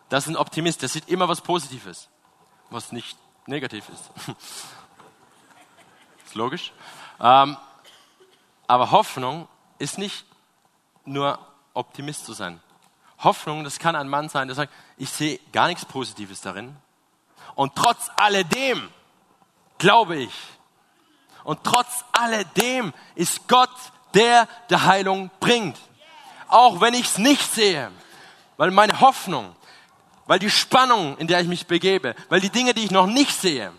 Das 0.10 0.26
ist 0.26 0.30
ein 0.30 0.38
Optimist, 0.38 0.82
der 0.82 0.90
sieht 0.90 1.10
immer 1.10 1.28
was 1.28 1.42
Positives, 1.42 2.10
was 2.70 2.92
nicht 2.92 3.18
negativ 3.48 3.90
ist. 3.90 4.12
ist 6.26 6.36
logisch. 6.36 6.72
Ähm, 7.20 7.58
aber 8.68 8.92
Hoffnung 8.92 9.48
ist 9.80 9.98
nicht 9.98 10.26
nur 11.04 11.40
Optimist 11.74 12.26
zu 12.26 12.34
sein. 12.34 12.62
Hoffnung, 13.20 13.64
das 13.64 13.80
kann 13.80 13.96
ein 13.96 14.08
Mann 14.08 14.30
sein, 14.30 14.48
der 14.48 14.56
sagt, 14.56 14.72
ich 14.98 15.10
sehe 15.10 15.40
gar 15.52 15.68
nichts 15.68 15.86
Positives 15.86 16.42
darin, 16.42 16.76
und 17.56 17.76
trotz 17.76 18.10
alledem 18.16 18.90
glaube 19.78 20.18
ich. 20.18 20.34
Und 21.44 21.64
trotz 21.64 22.04
alledem 22.12 22.94
ist 23.16 23.48
Gott 23.48 23.70
der, 24.14 24.48
der 24.70 24.86
Heilung 24.86 25.30
bringt. 25.40 25.78
Auch 26.48 26.82
wenn 26.82 26.94
ich 26.94 27.06
es 27.08 27.18
nicht 27.18 27.54
sehe. 27.54 27.92
Weil 28.58 28.72
meine 28.72 29.00
Hoffnung, 29.02 29.56
weil 30.26 30.40
die 30.40 30.50
Spannung, 30.50 31.18
in 31.18 31.28
der 31.28 31.42
ich 31.42 31.48
mich 31.48 31.68
begebe, 31.68 32.16
weil 32.30 32.40
die 32.40 32.50
Dinge, 32.50 32.74
die 32.74 32.86
ich 32.86 32.92
noch 32.92 33.06
nicht 33.06 33.40
sehe, 33.40 33.72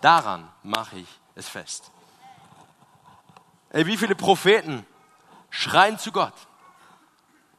daran 0.00 0.48
mache 0.62 0.98
ich 0.98 1.08
es 1.34 1.48
fest. 1.48 1.90
Ey, 3.70 3.86
wie 3.86 3.96
viele 3.96 4.14
Propheten 4.14 4.86
schreien 5.48 5.98
zu 5.98 6.12
Gott? 6.12 6.34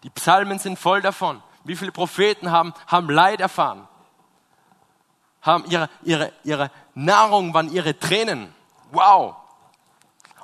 Die 0.03 0.09
Psalmen 0.09 0.59
sind 0.59 0.77
voll 0.77 1.01
davon. 1.01 1.41
Wie 1.63 1.75
viele 1.75 1.91
Propheten 1.91 2.51
haben, 2.51 2.73
haben 2.87 3.09
Leid 3.09 3.39
erfahren? 3.39 3.87
Haben 5.41 5.65
ihre, 5.69 5.89
ihre, 6.03 6.31
ihre 6.43 6.71
Nahrung 6.93 7.53
waren 7.53 7.71
ihre 7.71 7.97
Tränen. 7.97 8.53
Wow. 8.91 9.35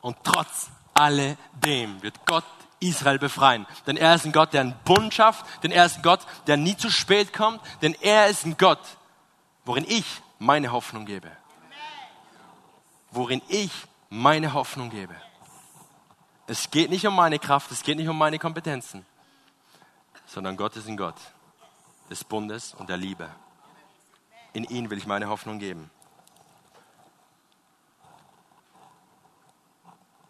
Und 0.01 0.17
trotz 0.23 0.69
alledem 0.93 2.01
wird 2.01 2.25
Gott 2.25 2.45
Israel 2.79 3.19
befreien. 3.19 3.65
Denn 3.85 3.97
er 3.97 4.15
ist 4.15 4.25
ein 4.25 4.31
Gott, 4.31 4.53
der 4.53 4.61
einen 4.61 4.75
Bund 4.85 5.13
schafft, 5.13 5.45
denn 5.63 5.71
er 5.71 5.85
ist 5.85 5.97
ein 5.97 6.01
Gott, 6.03 6.21
der 6.47 6.57
nie 6.57 6.77
zu 6.77 6.89
spät 6.89 7.33
kommt, 7.33 7.61
denn 7.81 7.95
er 8.01 8.27
ist 8.27 8.45
ein 8.45 8.57
Gott, 8.57 8.79
worin 9.65 9.85
ich 9.87 10.05
meine 10.39 10.71
Hoffnung 10.71 11.05
gebe. 11.05 11.31
Worin 13.11 13.41
ich 13.47 13.71
meine 14.09 14.53
Hoffnung 14.53 14.89
gebe. 14.89 15.15
Es 16.45 16.71
geht 16.71 16.89
nicht 16.89 17.05
um 17.05 17.15
meine 17.15 17.39
Kraft, 17.39 17.71
es 17.71 17.83
geht 17.83 17.97
nicht 17.97 18.07
um 18.07 18.17
meine 18.17 18.39
Kompetenzen, 18.39 19.05
sondern 20.25 20.55
Gott 20.55 20.75
ist 20.77 20.87
ein 20.87 20.95
Gott 20.97 21.17
des 22.09 22.23
Bundes 22.23 22.73
und 22.73 22.89
der 22.89 22.97
Liebe. 22.97 23.29
In 24.57 24.63
ihn 24.63 24.89
will 24.89 24.97
ich 24.97 25.05
meine 25.05 25.29
Hoffnung 25.29 25.59
geben. 25.59 25.91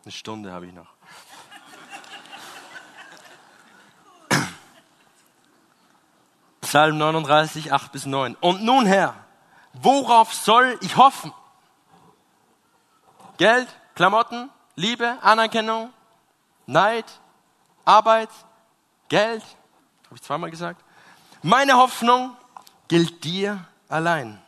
Eine 0.03 0.11
Stunde 0.11 0.51
habe 0.51 0.65
ich 0.65 0.73
noch. 0.73 0.89
Psalm 6.59 6.97
39, 6.97 7.71
8 7.71 7.89
bis 7.93 8.05
9. 8.05 8.35
Und 8.41 8.63
nun, 8.63 8.85
Herr, 8.85 9.15
worauf 9.71 10.33
soll 10.33 10.77
ich 10.81 10.97
hoffen? 10.97 11.31
Geld, 13.37 13.69
Klamotten, 13.95 14.49
Liebe, 14.75 15.19
Anerkennung, 15.21 15.93
Neid, 16.65 17.05
Arbeit, 17.85 18.27
Geld, 19.07 19.43
habe 20.07 20.15
ich 20.15 20.21
zweimal 20.21 20.51
gesagt. 20.51 20.83
Meine 21.43 21.77
Hoffnung 21.77 22.35
gilt 22.89 23.23
dir 23.23 23.65
allein. 23.89 24.41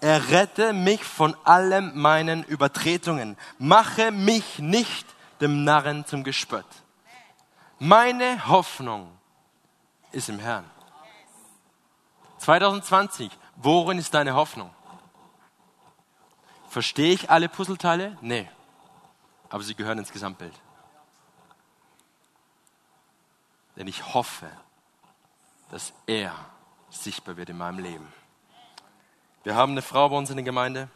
Errette 0.00 0.72
mich 0.72 1.04
von 1.04 1.36
allen 1.44 1.96
meinen 1.98 2.42
Übertretungen. 2.44 3.36
Mache 3.58 4.10
mich 4.12 4.58
nicht 4.58 5.06
dem 5.40 5.64
Narren 5.64 6.06
zum 6.06 6.24
Gespött. 6.24 6.66
Meine 7.78 8.46
Hoffnung 8.48 9.10
ist 10.12 10.28
im 10.28 10.38
Herrn. 10.38 10.64
2020, 12.38 13.30
worin 13.56 13.98
ist 13.98 14.14
deine 14.14 14.34
Hoffnung? 14.34 14.70
Verstehe 16.68 17.12
ich 17.12 17.30
alle 17.30 17.48
Puzzleteile? 17.48 18.16
Nee. 18.20 18.48
Aber 19.50 19.62
sie 19.62 19.74
gehören 19.74 19.98
ins 19.98 20.12
Gesamtbild. 20.12 20.54
Denn 23.76 23.88
ich 23.88 24.14
hoffe, 24.14 24.48
dass 25.70 25.92
er 26.06 26.34
sichtbar 26.90 27.36
wird 27.36 27.50
in 27.50 27.58
meinem 27.58 27.78
Leben. 27.78 28.19
Wir 29.42 29.54
haben 29.54 29.72
eine 29.72 29.80
Frau 29.80 30.10
bei 30.10 30.18
uns 30.18 30.28
in 30.28 30.36
der 30.36 30.44
Gemeinde, 30.44 30.90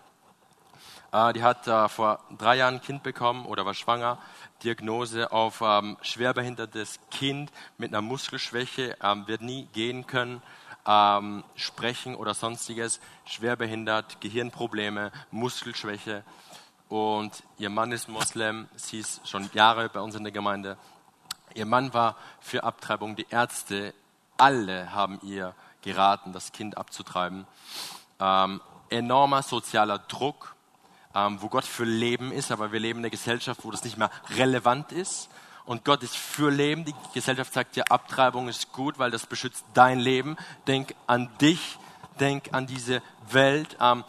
äh, 1.12 1.32
die 1.32 1.42
hat 1.42 1.66
äh, 1.66 1.88
vor 1.88 2.20
drei 2.36 2.56
Jahren 2.56 2.74
ein 2.74 2.82
Kind 2.82 3.02
bekommen 3.02 3.46
oder 3.46 3.64
war 3.64 3.72
schwanger. 3.72 4.18
Diagnose 4.62 5.32
auf 5.32 5.62
ähm, 5.62 5.96
schwerbehindertes 6.02 7.00
Kind 7.10 7.50
mit 7.78 7.90
einer 7.90 8.02
Muskelschwäche, 8.02 8.98
ähm, 9.02 9.26
wird 9.26 9.40
nie 9.40 9.64
gehen 9.72 10.06
können, 10.06 10.42
ähm, 10.86 11.42
sprechen 11.54 12.14
oder 12.14 12.34
sonstiges, 12.34 13.00
schwerbehindert, 13.24 14.20
Gehirnprobleme, 14.20 15.10
Muskelschwäche. 15.30 16.22
Und 16.90 17.44
ihr 17.56 17.70
Mann 17.70 17.92
ist 17.92 18.10
Moslem, 18.10 18.68
sie 18.76 18.98
ist 18.98 19.26
schon 19.26 19.48
Jahre 19.54 19.88
bei 19.88 20.00
uns 20.00 20.16
in 20.16 20.22
der 20.22 20.32
Gemeinde. 20.32 20.76
Ihr 21.54 21.64
Mann 21.64 21.94
war 21.94 22.16
für 22.40 22.62
Abtreibung, 22.62 23.16
die 23.16 23.26
Ärzte, 23.30 23.94
alle 24.36 24.92
haben 24.92 25.18
ihr 25.22 25.54
geraten, 25.80 26.34
das 26.34 26.52
Kind 26.52 26.76
abzutreiben 26.76 27.46
ähm, 28.20 28.60
enormer 28.90 29.42
sozialer 29.42 29.98
Druck, 29.98 30.54
ähm, 31.14 31.40
wo 31.40 31.48
Gott 31.48 31.64
für 31.64 31.84
Leben 31.84 32.32
ist, 32.32 32.50
aber 32.50 32.72
wir 32.72 32.80
leben 32.80 33.00
in 33.00 33.04
einer 33.04 33.10
Gesellschaft, 33.10 33.60
wo 33.64 33.70
das 33.70 33.84
nicht 33.84 33.98
mehr 33.98 34.10
relevant 34.36 34.92
ist. 34.92 35.28
Und 35.64 35.84
Gott 35.84 36.02
ist 36.02 36.16
für 36.16 36.50
Leben. 36.50 36.84
Die 36.84 36.94
Gesellschaft 37.14 37.52
sagt 37.52 37.76
dir, 37.76 37.90
Abtreibung 37.90 38.48
ist 38.48 38.72
gut, 38.72 38.98
weil 38.98 39.10
das 39.10 39.26
beschützt 39.26 39.64
dein 39.72 39.98
Leben. 39.98 40.36
Denk 40.66 40.94
an 41.06 41.30
dich, 41.38 41.78
denk 42.20 42.52
an 42.52 42.66
diese 42.66 43.02
Welt. 43.30 43.76
Ähm, 43.80 44.04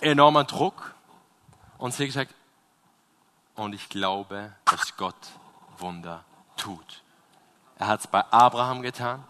enormer 0.00 0.44
Druck. 0.44 0.94
Und 1.78 1.94
sie 1.94 2.02
hat 2.02 2.08
gesagt, 2.08 2.34
und 3.54 3.74
ich 3.74 3.88
glaube, 3.88 4.52
dass 4.64 4.96
Gott 4.96 5.14
Wunder 5.78 6.24
tut. 6.56 7.02
Er 7.78 7.86
hat 7.86 8.00
es 8.00 8.06
bei 8.06 8.24
Abraham 8.30 8.82
getan, 8.82 9.24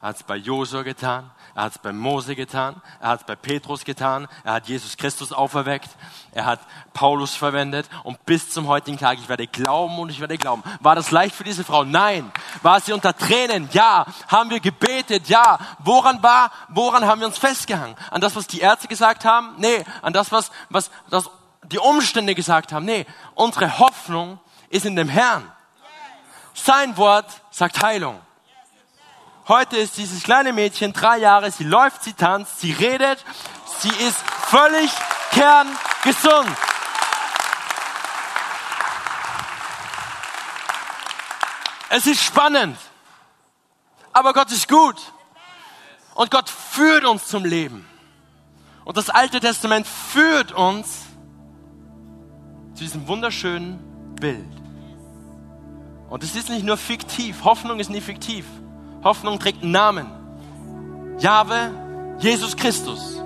er 0.00 0.10
hat 0.10 0.16
es 0.16 0.22
bei 0.22 0.36
Josua 0.36 0.82
getan, 0.82 1.28
er 1.56 1.64
hat 1.64 1.72
es 1.72 1.78
bei 1.78 1.92
Mose 1.92 2.36
getan, 2.36 2.80
er 3.00 3.08
hat 3.08 3.20
es 3.20 3.26
bei 3.26 3.34
Petrus 3.34 3.84
getan, 3.84 4.28
er 4.44 4.52
hat 4.52 4.68
Jesus 4.68 4.96
Christus 4.96 5.32
auferweckt, 5.32 5.90
er 6.30 6.44
hat 6.44 6.60
Paulus 6.94 7.34
verwendet 7.34 7.88
und 8.04 8.24
bis 8.24 8.48
zum 8.50 8.68
heutigen 8.68 8.96
Tag, 8.96 9.18
ich 9.18 9.28
werde 9.28 9.48
glauben 9.48 9.98
und 9.98 10.10
ich 10.10 10.20
werde 10.20 10.38
glauben. 10.38 10.62
War 10.78 10.94
das 10.94 11.10
leicht 11.10 11.34
für 11.34 11.42
diese 11.42 11.64
Frau? 11.64 11.82
Nein. 11.82 12.30
War 12.62 12.80
sie 12.80 12.92
unter 12.92 13.16
Tränen? 13.16 13.68
Ja. 13.72 14.06
Haben 14.28 14.50
wir 14.50 14.60
gebetet? 14.60 15.28
Ja. 15.28 15.58
Woran 15.80 16.22
war, 16.22 16.52
woran 16.68 17.04
haben 17.04 17.20
wir 17.20 17.26
uns 17.26 17.38
festgehangen? 17.38 17.96
An 18.12 18.20
das, 18.20 18.36
was 18.36 18.46
die 18.46 18.60
Ärzte 18.60 18.86
gesagt 18.86 19.24
haben? 19.24 19.54
Nee. 19.58 19.84
An 20.02 20.12
das, 20.12 20.30
was, 20.30 20.52
was 20.70 20.92
das 21.10 21.28
die 21.64 21.78
Umstände 21.78 22.36
gesagt 22.36 22.72
haben? 22.72 22.84
Nee. 22.84 23.04
Unsere 23.34 23.80
Hoffnung 23.80 24.38
ist 24.68 24.86
in 24.86 24.94
dem 24.94 25.08
Herrn. 25.08 25.50
Sein 26.54 26.96
Wort 26.96 27.26
sagt 27.50 27.82
Heilung. 27.82 28.20
Heute 29.48 29.78
ist 29.78 29.96
dieses 29.96 30.24
kleine 30.24 30.52
Mädchen 30.52 30.92
drei 30.92 31.16
Jahre, 31.16 31.50
sie 31.50 31.64
läuft, 31.64 32.04
sie 32.04 32.12
tanzt, 32.12 32.60
sie 32.60 32.72
redet, 32.72 33.24
sie 33.80 33.88
ist 33.88 34.18
völlig 34.18 34.90
kerngesund. 35.30 36.54
Es 41.88 42.06
ist 42.06 42.22
spannend, 42.22 42.76
aber 44.12 44.34
Gott 44.34 44.52
ist 44.52 44.68
gut 44.68 45.00
und 46.14 46.30
Gott 46.30 46.50
führt 46.50 47.06
uns 47.06 47.26
zum 47.26 47.46
Leben. 47.46 47.88
Und 48.84 48.98
das 48.98 49.08
Alte 49.08 49.40
Testament 49.40 49.86
führt 49.86 50.52
uns 50.52 51.06
zu 52.74 52.84
diesem 52.84 53.08
wunderschönen 53.08 54.14
Bild. 54.16 54.44
Und 56.10 56.22
es 56.22 56.36
ist 56.36 56.50
nicht 56.50 56.66
nur 56.66 56.76
fiktiv, 56.76 57.44
Hoffnung 57.44 57.80
ist 57.80 57.88
nie 57.88 58.02
fiktiv. 58.02 58.44
Hoffnung 59.02 59.38
trägt 59.38 59.62
einen 59.62 59.72
Namen. 59.72 60.06
Jahwe, 61.18 61.70
Jesus 62.18 62.56
Christus. 62.56 63.20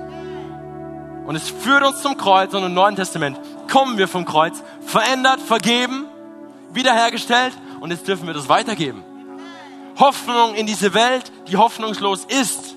Und 1.27 1.37
es 1.37 1.51
führt 1.51 1.85
uns 1.85 2.03
zum 2.03 2.17
Kreuz 2.17 2.53
und 2.55 2.65
im 2.65 2.75
Neuen 2.75 2.97
Testament 2.97 3.39
kommen 3.71 3.97
wir 3.97 4.09
vom 4.09 4.25
Kreuz, 4.25 4.63
verändert, 4.85 5.41
vergeben, 5.41 6.07
wiederhergestellt 6.73 7.53
und 7.81 7.91
jetzt 7.91 8.09
dürfen 8.09 8.27
wir 8.27 8.35
das 8.35 8.49
weitergeben. 8.49 9.03
Hoffnung 9.99 10.55
in 10.55 10.67
diese 10.67 10.95
Welt, 10.95 11.31
die 11.49 11.57
hoffnungslos 11.57 12.25
ist. 12.25 12.77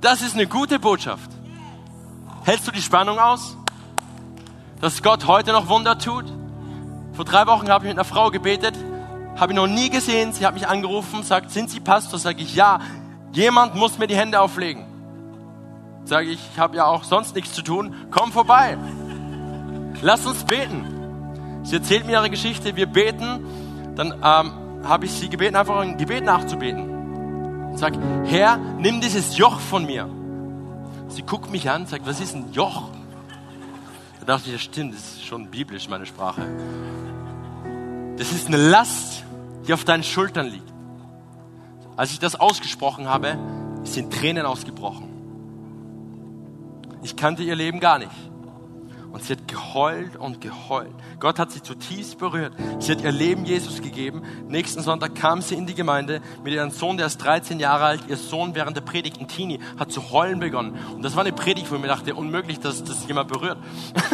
Das 0.00 0.22
ist 0.22 0.34
eine 0.34 0.46
gute 0.46 0.78
Botschaft. 0.78 1.30
Hältst 2.44 2.66
du 2.66 2.72
die 2.72 2.82
Spannung 2.82 3.18
aus? 3.18 3.56
Dass 4.80 5.02
Gott 5.02 5.26
heute 5.26 5.52
noch 5.52 5.68
Wunder 5.68 5.98
tut? 5.98 6.24
Vor 7.14 7.24
drei 7.24 7.46
Wochen 7.46 7.68
habe 7.68 7.84
ich 7.84 7.88
mit 7.88 7.98
einer 7.98 8.04
Frau 8.04 8.30
gebetet, 8.30 8.74
habe 9.36 9.52
ich 9.52 9.56
noch 9.56 9.66
nie 9.66 9.90
gesehen. 9.90 10.32
Sie 10.32 10.46
hat 10.46 10.54
mich 10.54 10.66
angerufen, 10.66 11.22
sagt, 11.22 11.50
sind 11.50 11.70
Sie 11.70 11.80
Pastor? 11.80 12.18
Sage 12.18 12.42
ich, 12.42 12.54
ja. 12.54 12.80
Jemand 13.32 13.74
muss 13.74 13.98
mir 13.98 14.06
die 14.06 14.16
Hände 14.16 14.40
auflegen. 14.40 14.84
Sage 16.04 16.30
ich, 16.30 16.40
ich 16.52 16.58
habe 16.58 16.76
ja 16.76 16.86
auch 16.86 17.04
sonst 17.04 17.34
nichts 17.34 17.52
zu 17.52 17.62
tun. 17.62 17.94
Komm 18.10 18.32
vorbei. 18.32 18.78
Lass 20.02 20.24
uns 20.26 20.44
beten. 20.44 21.60
Sie 21.64 21.76
erzählt 21.76 22.06
mir 22.06 22.12
ihre 22.12 22.30
Geschichte. 22.30 22.76
Wir 22.76 22.86
beten. 22.86 23.94
Dann 23.96 24.12
ähm, 24.12 24.52
habe 24.84 25.06
ich 25.06 25.12
sie 25.12 25.28
gebeten, 25.28 25.56
einfach 25.56 25.78
ein 25.78 25.98
Gebet 25.98 26.24
nachzubeten. 26.24 27.76
Sag, 27.76 27.94
Herr, 28.24 28.56
nimm 28.56 29.00
dieses 29.00 29.36
Joch 29.36 29.60
von 29.60 29.84
mir. 29.84 30.08
Sie 31.08 31.22
guckt 31.22 31.50
mich 31.50 31.68
an, 31.70 31.86
sagt, 31.86 32.06
was 32.06 32.20
ist 32.20 32.34
ein 32.34 32.52
Joch? 32.52 32.90
Da 34.20 34.26
dachte 34.26 34.48
ich, 34.48 34.54
das 34.54 34.62
stimmt, 34.62 34.94
das 34.94 35.00
ist 35.00 35.24
schon 35.24 35.48
biblisch, 35.48 35.88
meine 35.88 36.06
Sprache. 36.06 36.42
Das 38.16 38.32
ist 38.32 38.48
eine 38.48 38.56
Last, 38.56 39.24
die 39.66 39.72
auf 39.72 39.84
deinen 39.84 40.02
Schultern 40.02 40.46
liegt. 40.46 40.72
Als 41.96 42.12
ich 42.12 42.18
das 42.18 42.36
ausgesprochen 42.36 43.08
habe, 43.08 43.38
sind 43.84 44.12
Tränen 44.12 44.46
ausgebrochen. 44.46 45.08
Ich 47.02 47.16
kannte 47.16 47.42
ihr 47.42 47.54
Leben 47.54 47.80
gar 47.80 47.98
nicht. 47.98 48.10
Und 49.12 49.22
sie 49.22 49.32
hat 49.32 49.48
geheult 49.48 50.16
und 50.16 50.42
geheult. 50.42 50.92
Gott 51.20 51.38
hat 51.38 51.50
sie 51.50 51.62
zutiefst 51.62 52.18
berührt. 52.18 52.52
Sie 52.80 52.92
hat 52.92 53.00
ihr 53.00 53.12
Leben 53.12 53.46
Jesus 53.46 53.80
gegeben. 53.80 54.22
Nächsten 54.48 54.82
Sonntag 54.82 55.14
kam 55.14 55.40
sie 55.40 55.54
in 55.54 55.66
die 55.66 55.74
Gemeinde 55.74 56.20
mit 56.44 56.52
ihrem 56.52 56.70
Sohn, 56.70 56.98
der 56.98 57.06
ist 57.06 57.18
13 57.18 57.58
Jahre 57.58 57.84
alt. 57.84 58.00
Ihr 58.08 58.18
Sohn 58.18 58.54
während 58.54 58.76
der 58.76 58.82
Predigt, 58.82 59.18
ein 59.18 59.28
Teenie, 59.28 59.60
hat 59.78 59.90
zu 59.90 60.10
heulen 60.10 60.38
begonnen. 60.38 60.76
Und 60.94 61.02
das 61.02 61.14
war 61.16 61.24
eine 61.24 61.32
Predigt, 61.32 61.70
wo 61.70 61.76
ich 61.76 61.80
mir 61.80 61.88
dachte, 61.88 62.14
unmöglich, 62.14 62.60
dass 62.60 62.84
das 62.84 63.06
jemand 63.06 63.28
berührt. 63.28 63.56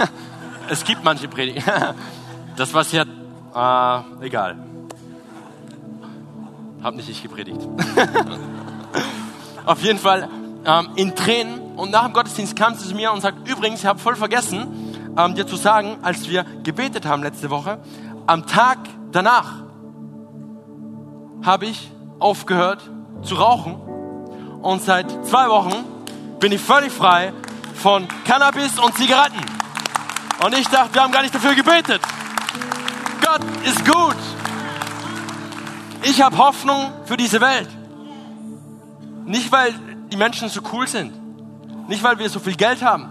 es 0.68 0.84
gibt 0.84 1.02
manche 1.02 1.26
Predigten. 1.26 1.64
das, 2.56 2.72
was 2.72 2.90
sie 2.90 3.00
hat, 3.00 3.08
äh, 3.56 4.24
egal. 4.26 4.71
Hab 6.82 6.94
nicht 6.94 7.08
ich 7.08 7.22
gepredigt. 7.22 7.60
Auf 9.66 9.82
jeden 9.82 9.98
Fall 9.98 10.28
ähm, 10.64 10.88
in 10.96 11.14
Tränen. 11.14 11.60
Und 11.76 11.90
nach 11.90 12.04
dem 12.04 12.12
Gottesdienst 12.12 12.56
kam 12.56 12.74
sie 12.74 12.88
zu 12.88 12.94
mir 12.94 13.12
und 13.12 13.20
sagt, 13.20 13.48
übrigens, 13.48 13.80
ich 13.80 13.86
habe 13.86 13.98
voll 13.98 14.16
vergessen, 14.16 15.14
ähm, 15.16 15.34
dir 15.34 15.46
zu 15.46 15.56
sagen, 15.56 15.98
als 16.02 16.28
wir 16.28 16.44
gebetet 16.62 17.06
haben 17.06 17.22
letzte 17.22 17.50
Woche, 17.50 17.78
am 18.26 18.46
Tag 18.46 18.78
danach 19.12 19.62
habe 21.44 21.66
ich 21.66 21.90
aufgehört 22.18 22.82
zu 23.22 23.36
rauchen. 23.36 23.76
Und 24.62 24.82
seit 24.82 25.26
zwei 25.26 25.48
Wochen 25.48 25.84
bin 26.40 26.52
ich 26.52 26.60
völlig 26.60 26.92
frei 26.92 27.32
von 27.74 28.06
Cannabis 28.24 28.78
und 28.78 28.96
Zigaretten. 28.96 29.40
Und 30.44 30.58
ich 30.58 30.66
dachte, 30.68 30.94
wir 30.94 31.02
haben 31.02 31.12
gar 31.12 31.22
nicht 31.22 31.34
dafür 31.34 31.54
gebetet. 31.54 32.00
Gott 33.24 33.40
ist 33.64 33.84
gut. 33.84 34.16
Ich 36.04 36.20
habe 36.20 36.36
Hoffnung 36.36 36.92
für 37.04 37.16
diese 37.16 37.40
Welt. 37.40 37.68
Nicht, 39.24 39.52
weil 39.52 39.72
die 40.10 40.16
Menschen 40.16 40.48
so 40.48 40.60
cool 40.72 40.86
sind. 40.88 41.12
Nicht, 41.88 42.02
weil 42.02 42.18
wir 42.18 42.28
so 42.28 42.40
viel 42.40 42.56
Geld 42.56 42.82
haben. 42.82 43.08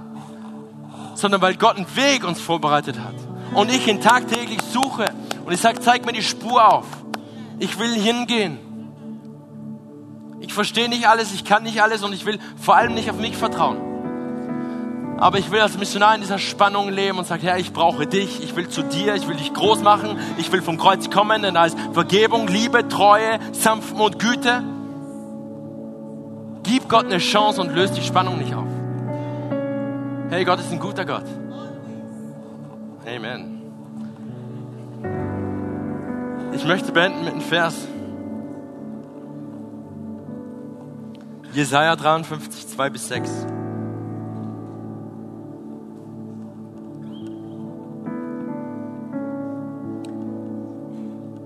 Sondern 1.15 1.41
weil 1.41 1.55
Gott 1.55 1.77
einen 1.77 1.95
Weg 1.95 2.23
uns 2.23 2.41
vorbereitet 2.41 2.99
hat. 2.99 3.15
Und 3.53 3.71
ich 3.71 3.87
ihn 3.87 4.01
tagtäglich 4.01 4.61
suche. 4.61 5.11
Und 5.45 5.53
ich 5.53 5.59
sage, 5.59 5.79
zeig 5.79 6.05
mir 6.05 6.13
die 6.13 6.23
Spur 6.23 6.73
auf. 6.73 6.85
Ich 7.59 7.79
will 7.79 7.93
hingehen. 7.93 8.59
Ich 10.39 10.53
verstehe 10.53 10.89
nicht 10.89 11.07
alles, 11.07 11.33
ich 11.33 11.45
kann 11.45 11.63
nicht 11.63 11.81
alles 11.81 12.03
und 12.03 12.13
ich 12.13 12.25
will 12.25 12.39
vor 12.59 12.75
allem 12.75 12.93
nicht 12.93 13.09
auf 13.09 13.17
mich 13.17 13.37
vertrauen. 13.37 13.90
Aber 15.21 15.37
ich 15.37 15.51
will 15.51 15.59
als 15.59 15.77
Missionar 15.77 16.15
in 16.15 16.21
dieser 16.21 16.39
Spannung 16.39 16.89
leben 16.89 17.19
und 17.19 17.27
sage, 17.27 17.43
Herr, 17.43 17.59
ich 17.59 17.71
brauche 17.71 18.07
dich, 18.07 18.43
ich 18.43 18.55
will 18.55 18.67
zu 18.67 18.81
dir, 18.81 19.13
ich 19.13 19.27
will 19.27 19.35
dich 19.35 19.53
groß 19.53 19.83
machen, 19.83 20.17
ich 20.39 20.51
will 20.51 20.63
vom 20.63 20.79
Kreuz 20.79 21.11
kommen, 21.11 21.43
denn 21.43 21.53
da 21.53 21.65
ist 21.65 21.77
Vergebung, 21.93 22.47
Liebe, 22.47 22.87
Treue, 22.87 23.37
Sanftmut, 23.51 24.17
Güte. 24.17 24.63
Gib 26.63 26.89
Gott 26.89 27.05
eine 27.05 27.19
Chance 27.19 27.61
und 27.61 27.71
löst 27.75 27.95
die 27.95 28.01
Spannung 28.01 28.39
nicht 28.39 28.55
auf. 28.55 28.65
Hey, 30.31 30.43
Gott 30.43 30.59
ist 30.59 30.71
ein 30.71 30.79
guter 30.79 31.05
Gott. 31.05 31.25
Amen. 33.05 33.61
Ich 36.53 36.65
möchte 36.65 36.91
beenden 36.91 37.25
mit 37.25 37.33
einem 37.33 37.41
Vers. 37.41 37.75
Jesaja 41.53 41.95
53, 41.95 42.69
2 42.69 42.89
bis 42.89 43.07
6. 43.07 43.45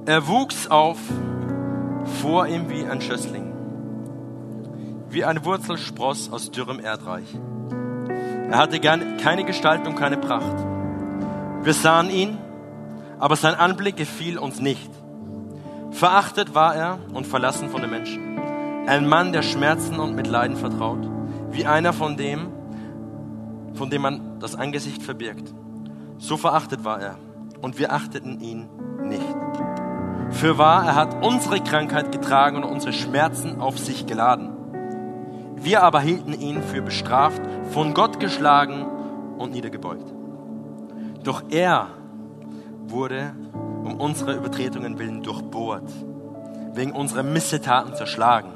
Er 0.07 0.27
wuchs 0.27 0.67
auf 0.67 0.99
vor 2.21 2.45
ihm 2.45 2.69
wie 2.69 2.85
ein 2.85 3.01
Schössling, 3.01 3.51
wie 5.09 5.25
eine 5.25 5.43
Wurzel 5.45 5.79
spross 5.79 6.31
aus 6.31 6.51
dürrem 6.51 6.79
Erdreich. 6.79 7.25
Er 8.51 8.57
hatte 8.59 8.79
keine 8.79 9.45
Gestalt 9.45 9.87
und 9.87 9.95
keine 9.95 10.17
Pracht. 10.17 10.55
Wir 11.63 11.73
sahen 11.73 12.11
ihn, 12.11 12.37
aber 13.17 13.35
sein 13.35 13.55
Anblick 13.55 13.97
gefiel 13.97 14.37
uns 14.37 14.59
nicht. 14.59 14.91
Verachtet 15.89 16.53
war 16.53 16.75
er 16.75 16.99
und 17.11 17.25
verlassen 17.25 17.69
von 17.69 17.81
den 17.81 17.89
Menschen. 17.89 18.37
Ein 18.85 19.07
Mann, 19.07 19.33
der 19.33 19.41
Schmerzen 19.41 19.99
und 19.99 20.15
Mitleiden 20.15 20.55
vertraut, 20.55 21.09
wie 21.49 21.65
einer 21.65 21.93
von 21.93 22.15
dem, 22.15 22.49
von 23.73 23.89
dem 23.89 24.03
man 24.03 24.39
das 24.39 24.53
Angesicht 24.55 25.01
verbirgt. 25.01 25.51
So 26.19 26.37
verachtet 26.37 26.85
war 26.85 27.01
er 27.01 27.17
und 27.63 27.79
wir 27.79 27.91
achteten 27.91 28.39
ihn 28.39 28.69
nicht. 29.01 29.34
Für 30.31 30.57
wahr, 30.57 30.85
er 30.85 30.95
hat 30.95 31.23
unsere 31.23 31.59
Krankheit 31.61 32.11
getragen 32.11 32.57
und 32.57 32.63
unsere 32.63 32.93
Schmerzen 32.93 33.61
auf 33.61 33.79
sich 33.79 34.05
geladen. 34.05 34.51
Wir 35.55 35.83
aber 35.83 36.01
hielten 36.01 36.33
ihn 36.33 36.61
für 36.61 36.81
bestraft, 36.81 37.41
von 37.71 37.93
Gott 37.93 38.19
geschlagen 38.19 38.85
und 39.37 39.51
niedergebeugt. 39.51 40.13
Doch 41.23 41.43
er 41.49 41.87
wurde 42.87 43.33
um 43.83 43.99
unsere 43.99 44.35
Übertretungen 44.35 44.99
willen 44.99 45.23
durchbohrt, 45.23 45.89
wegen 46.73 46.91
unserer 46.91 47.23
Missetaten 47.23 47.95
zerschlagen. 47.95 48.51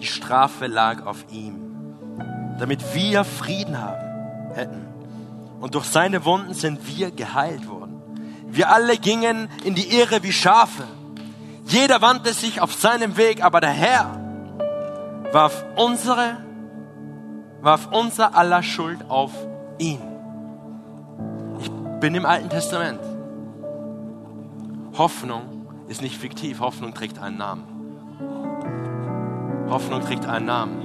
Die 0.00 0.06
Strafe 0.06 0.66
lag 0.66 1.06
auf 1.06 1.26
ihm, 1.30 1.56
damit 2.58 2.94
wir 2.94 3.24
Frieden 3.24 3.80
haben 3.80 4.54
hätten. 4.54 4.86
Und 5.60 5.74
durch 5.74 5.86
seine 5.86 6.24
Wunden 6.24 6.54
sind 6.54 6.80
wir 6.86 7.10
geheilt 7.10 7.68
worden. 7.68 8.00
Wir 8.48 8.70
alle 8.70 8.96
gingen 8.96 9.48
in 9.64 9.74
die 9.74 9.96
Irre 9.96 10.22
wie 10.22 10.32
Schafe. 10.32 10.84
Jeder 11.68 12.00
wandte 12.00 12.32
sich 12.32 12.62
auf 12.62 12.72
seinem 12.72 13.18
Weg, 13.18 13.44
aber 13.44 13.60
der 13.60 13.70
Herr 13.70 14.18
warf 15.32 15.66
unsere, 15.76 16.38
warf 17.60 17.88
unser 17.92 18.34
aller 18.34 18.62
Schuld 18.62 18.98
auf 19.10 19.32
ihn. 19.76 20.00
Ich 21.60 21.70
bin 22.00 22.14
im 22.14 22.24
Alten 22.24 22.48
Testament. 22.48 23.00
Hoffnung 24.96 25.66
ist 25.88 26.00
nicht 26.00 26.16
fiktiv, 26.16 26.60
Hoffnung 26.60 26.94
trägt 26.94 27.18
einen 27.18 27.36
Namen. 27.36 27.64
Hoffnung 29.68 30.00
trägt 30.00 30.24
einen 30.24 30.46
Namen. 30.46 30.82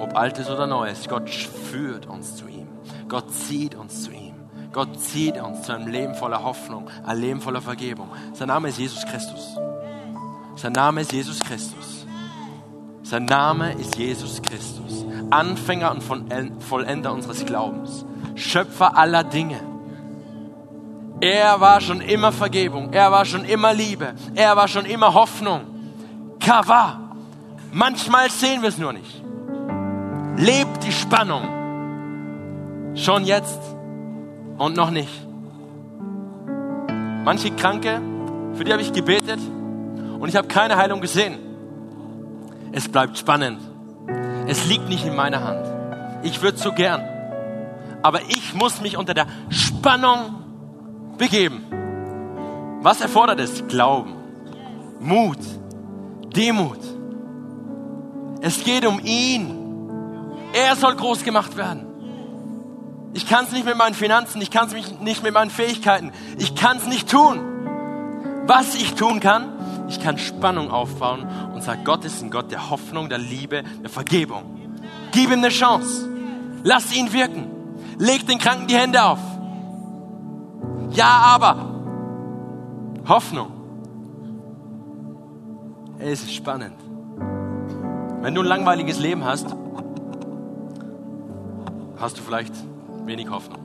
Ob 0.00 0.16
altes 0.16 0.48
oder 0.48 0.66
neues, 0.66 1.06
Gott 1.06 1.28
führt 1.28 2.06
uns 2.06 2.36
zu 2.36 2.48
ihm. 2.48 2.68
Gott 3.08 3.30
zieht 3.30 3.74
uns 3.74 4.04
zu 4.04 4.10
ihm. 4.10 4.33
Gott 4.74 5.00
zieht 5.00 5.40
uns 5.40 5.62
zu 5.62 5.72
einem 5.72 5.86
Leben 5.86 6.16
voller 6.16 6.42
Hoffnung, 6.42 6.90
ein 7.06 7.20
Leben 7.20 7.40
voller 7.40 7.62
Vergebung. 7.62 8.08
Sein 8.32 8.48
Name 8.48 8.70
ist 8.70 8.78
Jesus 8.78 9.06
Christus. 9.06 9.56
Sein 10.56 10.72
Name 10.72 11.02
ist 11.02 11.12
Jesus 11.12 11.38
Christus. 11.38 12.04
Sein 13.04 13.24
Name 13.24 13.72
ist 13.74 13.96
Jesus 13.96 14.42
Christus. 14.42 15.06
Anfänger 15.30 15.92
und 15.92 16.02
Vollender 16.60 17.12
unseres 17.12 17.46
Glaubens. 17.46 18.04
Schöpfer 18.34 18.98
aller 18.98 19.22
Dinge. 19.22 19.60
Er 21.20 21.60
war 21.60 21.80
schon 21.80 22.00
immer 22.00 22.32
Vergebung. 22.32 22.92
Er 22.92 23.12
war 23.12 23.24
schon 23.24 23.44
immer 23.44 23.72
Liebe. 23.72 24.14
Er 24.34 24.56
war 24.56 24.66
schon 24.66 24.86
immer 24.86 25.14
Hoffnung. 25.14 25.66
Kava. 26.40 26.98
Manchmal 27.70 28.28
sehen 28.28 28.62
wir 28.62 28.70
es 28.70 28.78
nur 28.78 28.92
nicht. 28.92 29.22
Lebt 30.36 30.82
die 30.82 30.92
Spannung. 30.92 31.44
Schon 32.96 33.24
jetzt 33.24 33.73
und 34.58 34.76
noch 34.76 34.90
nicht. 34.90 35.26
Manche 37.24 37.50
Kranke, 37.50 38.00
für 38.54 38.64
die 38.64 38.72
habe 38.72 38.82
ich 38.82 38.92
gebetet 38.92 39.40
und 40.18 40.28
ich 40.28 40.36
habe 40.36 40.48
keine 40.48 40.76
Heilung 40.76 41.00
gesehen. 41.00 41.38
Es 42.72 42.88
bleibt 42.88 43.16
spannend. 43.18 43.60
Es 44.46 44.66
liegt 44.68 44.88
nicht 44.88 45.06
in 45.06 45.16
meiner 45.16 45.42
Hand. 45.42 45.66
Ich 46.22 46.42
würde 46.42 46.58
so 46.58 46.72
gern. 46.72 47.02
Aber 48.02 48.20
ich 48.28 48.54
muss 48.54 48.80
mich 48.80 48.96
unter 48.96 49.14
der 49.14 49.26
Spannung 49.48 50.42
begeben. 51.16 51.64
Was 52.82 53.00
erfordert 53.00 53.40
es? 53.40 53.66
Glauben, 53.66 54.14
Mut, 55.00 55.38
Demut. 56.36 56.80
Es 58.42 58.62
geht 58.62 58.84
um 58.84 59.00
ihn. 59.02 59.58
Er 60.52 60.76
soll 60.76 60.94
groß 60.94 61.24
gemacht 61.24 61.56
werden. 61.56 61.86
Ich 63.14 63.28
kann 63.28 63.44
es 63.44 63.52
nicht 63.52 63.64
mit 63.64 63.76
meinen 63.76 63.94
Finanzen, 63.94 64.42
ich 64.42 64.50
kann 64.50 64.66
es 64.66 64.74
nicht 65.00 65.22
mit 65.22 65.32
meinen 65.32 65.50
Fähigkeiten, 65.50 66.12
ich 66.36 66.56
kann 66.56 66.78
es 66.78 66.86
nicht 66.86 67.08
tun. 67.08 67.40
Was 68.46 68.74
ich 68.74 68.94
tun 68.94 69.20
kann, 69.20 69.52
ich 69.88 70.02
kann 70.02 70.18
Spannung 70.18 70.70
aufbauen 70.70 71.26
und 71.54 71.62
sagen, 71.62 71.84
Gott 71.84 72.04
ist 72.04 72.22
ein 72.22 72.30
Gott 72.30 72.50
der 72.50 72.70
Hoffnung, 72.70 73.08
der 73.08 73.18
Liebe, 73.18 73.62
der 73.82 73.88
Vergebung. 73.88 74.60
Gib 75.12 75.30
ihm 75.30 75.38
eine 75.38 75.48
Chance. 75.50 76.08
Lass 76.64 76.94
ihn 76.94 77.12
wirken. 77.12 77.46
Leg 77.98 78.26
den 78.26 78.38
Kranken 78.38 78.66
die 78.66 78.74
Hände 78.74 79.02
auf. 79.02 79.20
Ja, 80.90 81.06
aber 81.06 81.70
Hoffnung. 83.06 83.52
Es 86.00 86.22
ist 86.22 86.34
spannend. 86.34 86.74
Wenn 88.22 88.34
du 88.34 88.40
ein 88.40 88.46
langweiliges 88.46 88.98
Leben 88.98 89.24
hast, 89.24 89.54
hast 91.96 92.18
du 92.18 92.22
vielleicht 92.22 92.54
wenig 93.06 93.28
Hoffnung. 93.30 93.60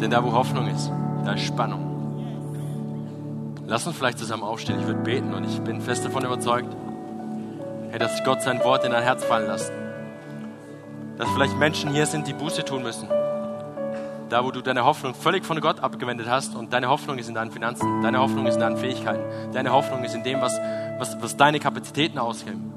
Denn 0.00 0.10
da, 0.10 0.22
wo 0.22 0.32
Hoffnung 0.32 0.68
ist, 0.68 0.90
da 1.24 1.32
ist 1.32 1.44
Spannung. 1.44 1.88
Lass 3.66 3.86
uns 3.86 3.96
vielleicht 3.96 4.18
zusammen 4.18 4.44
aufstehen. 4.44 4.80
Ich 4.80 4.86
würde 4.86 5.00
beten 5.00 5.34
und 5.34 5.44
ich 5.44 5.60
bin 5.60 5.80
fest 5.80 6.04
davon 6.04 6.24
überzeugt, 6.24 6.74
dass 7.98 8.24
Gott 8.24 8.42
sein 8.42 8.62
Wort 8.64 8.84
in 8.84 8.92
dein 8.92 9.02
Herz 9.02 9.24
fallen 9.24 9.46
lässt. 9.46 9.72
Dass 11.18 11.28
vielleicht 11.30 11.58
Menschen 11.58 11.90
hier 11.90 12.06
sind, 12.06 12.26
die 12.26 12.32
Buße 12.32 12.64
tun 12.64 12.82
müssen. 12.82 13.08
Da, 14.28 14.44
wo 14.44 14.50
du 14.50 14.62
deine 14.62 14.84
Hoffnung 14.84 15.14
völlig 15.14 15.44
von 15.44 15.60
Gott 15.60 15.80
abgewendet 15.80 16.28
hast 16.28 16.54
und 16.54 16.72
deine 16.72 16.88
Hoffnung 16.88 17.18
ist 17.18 17.28
in 17.28 17.34
deinen 17.34 17.50
Finanzen, 17.50 18.02
deine 18.02 18.20
Hoffnung 18.20 18.46
ist 18.46 18.54
in 18.54 18.60
deinen 18.60 18.76
Fähigkeiten, 18.76 19.22
deine 19.52 19.72
Hoffnung 19.72 20.04
ist 20.04 20.14
in 20.14 20.22
dem, 20.22 20.40
was, 20.40 20.58
was, 20.98 21.20
was 21.20 21.36
deine 21.36 21.60
Kapazitäten 21.60 22.18
ausgeben. 22.18 22.72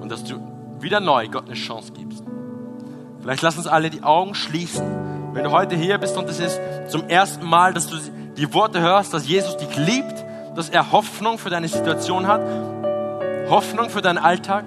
Und 0.00 0.08
dass 0.08 0.24
du 0.24 0.53
wieder 0.84 1.00
neu 1.00 1.26
Gott 1.28 1.46
eine 1.46 1.54
Chance 1.54 1.92
gibst. 1.92 2.22
Vielleicht 3.20 3.42
lass 3.42 3.56
uns 3.56 3.66
alle 3.66 3.90
die 3.90 4.02
Augen 4.02 4.34
schließen. 4.34 5.32
Wenn 5.32 5.42
du 5.42 5.50
heute 5.50 5.74
hier 5.74 5.98
bist 5.98 6.16
und 6.16 6.28
es 6.28 6.38
ist 6.38 6.60
zum 6.88 7.08
ersten 7.08 7.44
Mal, 7.44 7.72
dass 7.72 7.88
du 7.88 7.96
die 8.36 8.52
Worte 8.54 8.80
hörst, 8.80 9.12
dass 9.12 9.26
Jesus 9.26 9.56
dich 9.56 9.76
liebt, 9.76 10.24
dass 10.54 10.68
er 10.68 10.92
Hoffnung 10.92 11.38
für 11.38 11.50
deine 11.50 11.66
Situation 11.66 12.28
hat, 12.28 12.42
Hoffnung 13.48 13.90
für 13.90 14.02
deinen 14.02 14.18
Alltag, 14.18 14.64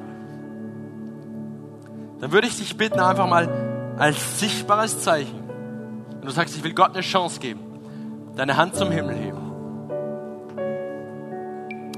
dann 2.20 2.32
würde 2.32 2.48
ich 2.48 2.58
dich 2.58 2.76
bitten, 2.76 3.00
einfach 3.00 3.28
mal 3.28 3.96
als 3.98 4.40
sichtbares 4.40 5.00
Zeichen, 5.02 5.44
wenn 6.20 6.28
du 6.28 6.32
sagst, 6.32 6.58
ich 6.58 6.64
will 6.64 6.74
Gott 6.74 6.94
eine 6.94 7.02
Chance 7.02 7.40
geben, 7.40 7.60
deine 8.36 8.58
Hand 8.58 8.76
zum 8.76 8.92
Himmel 8.92 9.16
heben 9.16 9.38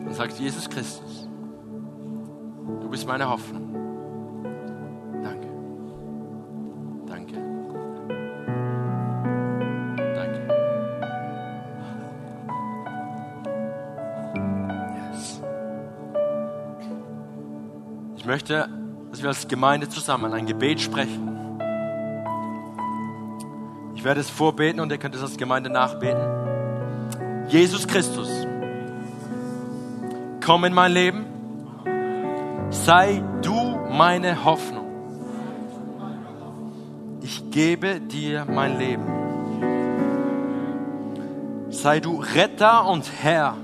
und 0.06 0.14
sagst, 0.14 0.40
Jesus 0.40 0.70
Christus, 0.70 1.28
du 2.82 2.90
bist 2.90 3.08
meine 3.08 3.30
Hoffnung. 3.30 3.69
Möchte, 18.30 18.70
dass 19.10 19.24
wir 19.24 19.30
als 19.30 19.48
Gemeinde 19.48 19.90
zusammen 19.90 20.34
ein 20.34 20.46
Gebet 20.46 20.80
sprechen. 20.80 21.60
Ich 23.96 24.04
werde 24.04 24.20
es 24.22 24.30
vorbeten 24.30 24.80
und 24.80 24.92
ihr 24.92 25.00
könnt 25.00 25.16
es 25.16 25.24
als 25.24 25.36
Gemeinde 25.36 25.72
nachbeten. 25.72 26.22
Jesus 27.48 27.88
Christus, 27.88 28.30
komm 30.46 30.64
in 30.66 30.76
mein 30.76 30.92
Leben, 30.92 31.26
sei 32.70 33.24
du 33.42 33.80
meine 33.90 34.46
Hoffnung. 34.46 34.86
Ich 37.24 37.50
gebe 37.50 38.00
dir 38.00 38.46
mein 38.46 38.78
Leben. 38.78 39.06
Sei 41.72 42.00
du 42.00 42.22
Retter 42.36 42.86
und 42.86 43.10
Herr 43.24 43.58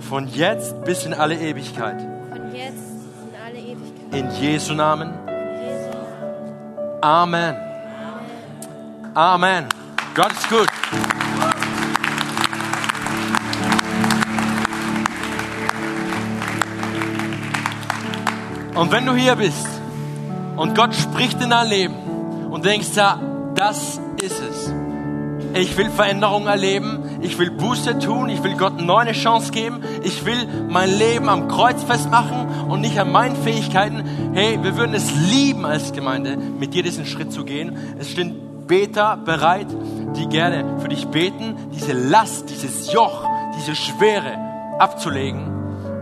von 0.00 0.26
jetzt 0.26 0.84
bis 0.84 1.06
in 1.06 1.14
alle 1.14 1.36
Ewigkeit 1.36 2.15
In 4.16 4.30
Jesu 4.30 4.72
Namen. 4.72 5.12
Amen. 7.02 7.54
Amen. 9.14 9.66
Gott 10.14 10.32
ist 10.32 10.48
gut. 10.48 10.68
Und 18.74 18.90
wenn 18.90 19.04
du 19.04 19.14
hier 19.14 19.36
bist 19.36 19.68
und 20.56 20.74
Gott 20.74 20.94
spricht 20.94 21.42
in 21.42 21.50
dein 21.50 21.68
Leben 21.68 21.94
und 22.50 22.64
denkst, 22.64 22.94
ja, 22.94 23.20
das 23.54 24.00
ist 24.22 24.40
es. 24.40 24.72
Ich 25.52 25.76
will 25.76 25.90
Veränderung 25.90 26.46
erleben. 26.46 27.18
Ich 27.22 27.38
will 27.38 27.50
Buße 27.50 27.98
tun. 27.98 28.28
Ich 28.28 28.42
will 28.42 28.56
Gott 28.56 28.74
eine 28.74 28.82
neue 28.82 29.12
Chance 29.12 29.52
geben. 29.52 29.82
Ich 30.02 30.24
will 30.24 30.46
mein 30.68 30.90
Leben 30.90 31.28
am 31.28 31.48
Kreuz 31.48 31.82
festmachen 31.82 32.46
und 32.68 32.80
nicht 32.80 32.98
an 32.98 33.12
meinen 33.12 33.36
Fähigkeiten. 33.36 34.32
Hey, 34.34 34.58
wir 34.62 34.76
würden 34.76 34.94
es 34.94 35.12
lieben 35.14 35.64
als 35.64 35.92
Gemeinde, 35.92 36.36
mit 36.36 36.74
dir 36.74 36.82
diesen 36.82 37.06
Schritt 37.06 37.32
zu 37.32 37.44
gehen. 37.44 37.76
Es 37.98 38.10
stehen 38.10 38.66
Beter 38.66 39.16
bereit, 39.16 39.68
die 40.16 40.26
gerne 40.26 40.80
für 40.80 40.88
dich 40.88 41.06
beten, 41.06 41.56
diese 41.72 41.92
Last, 41.92 42.50
dieses 42.50 42.92
Joch, 42.92 43.24
diese 43.56 43.76
Schwere 43.76 44.36
abzulegen 44.78 45.46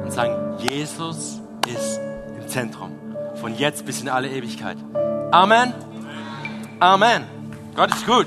und 0.03 0.13
sagen, 0.13 0.57
Jesus 0.59 1.41
ist 1.67 2.01
im 2.41 2.49
Zentrum. 2.49 2.91
Von 3.37 3.55
jetzt 3.57 3.85
bis 3.85 4.01
in 4.01 4.09
alle 4.09 4.29
Ewigkeit. 4.29 4.79
Amen. 5.31 5.75
Amen. 6.81 7.25
Gott 7.75 7.91
ist 7.95 8.07
gut. 8.07 8.27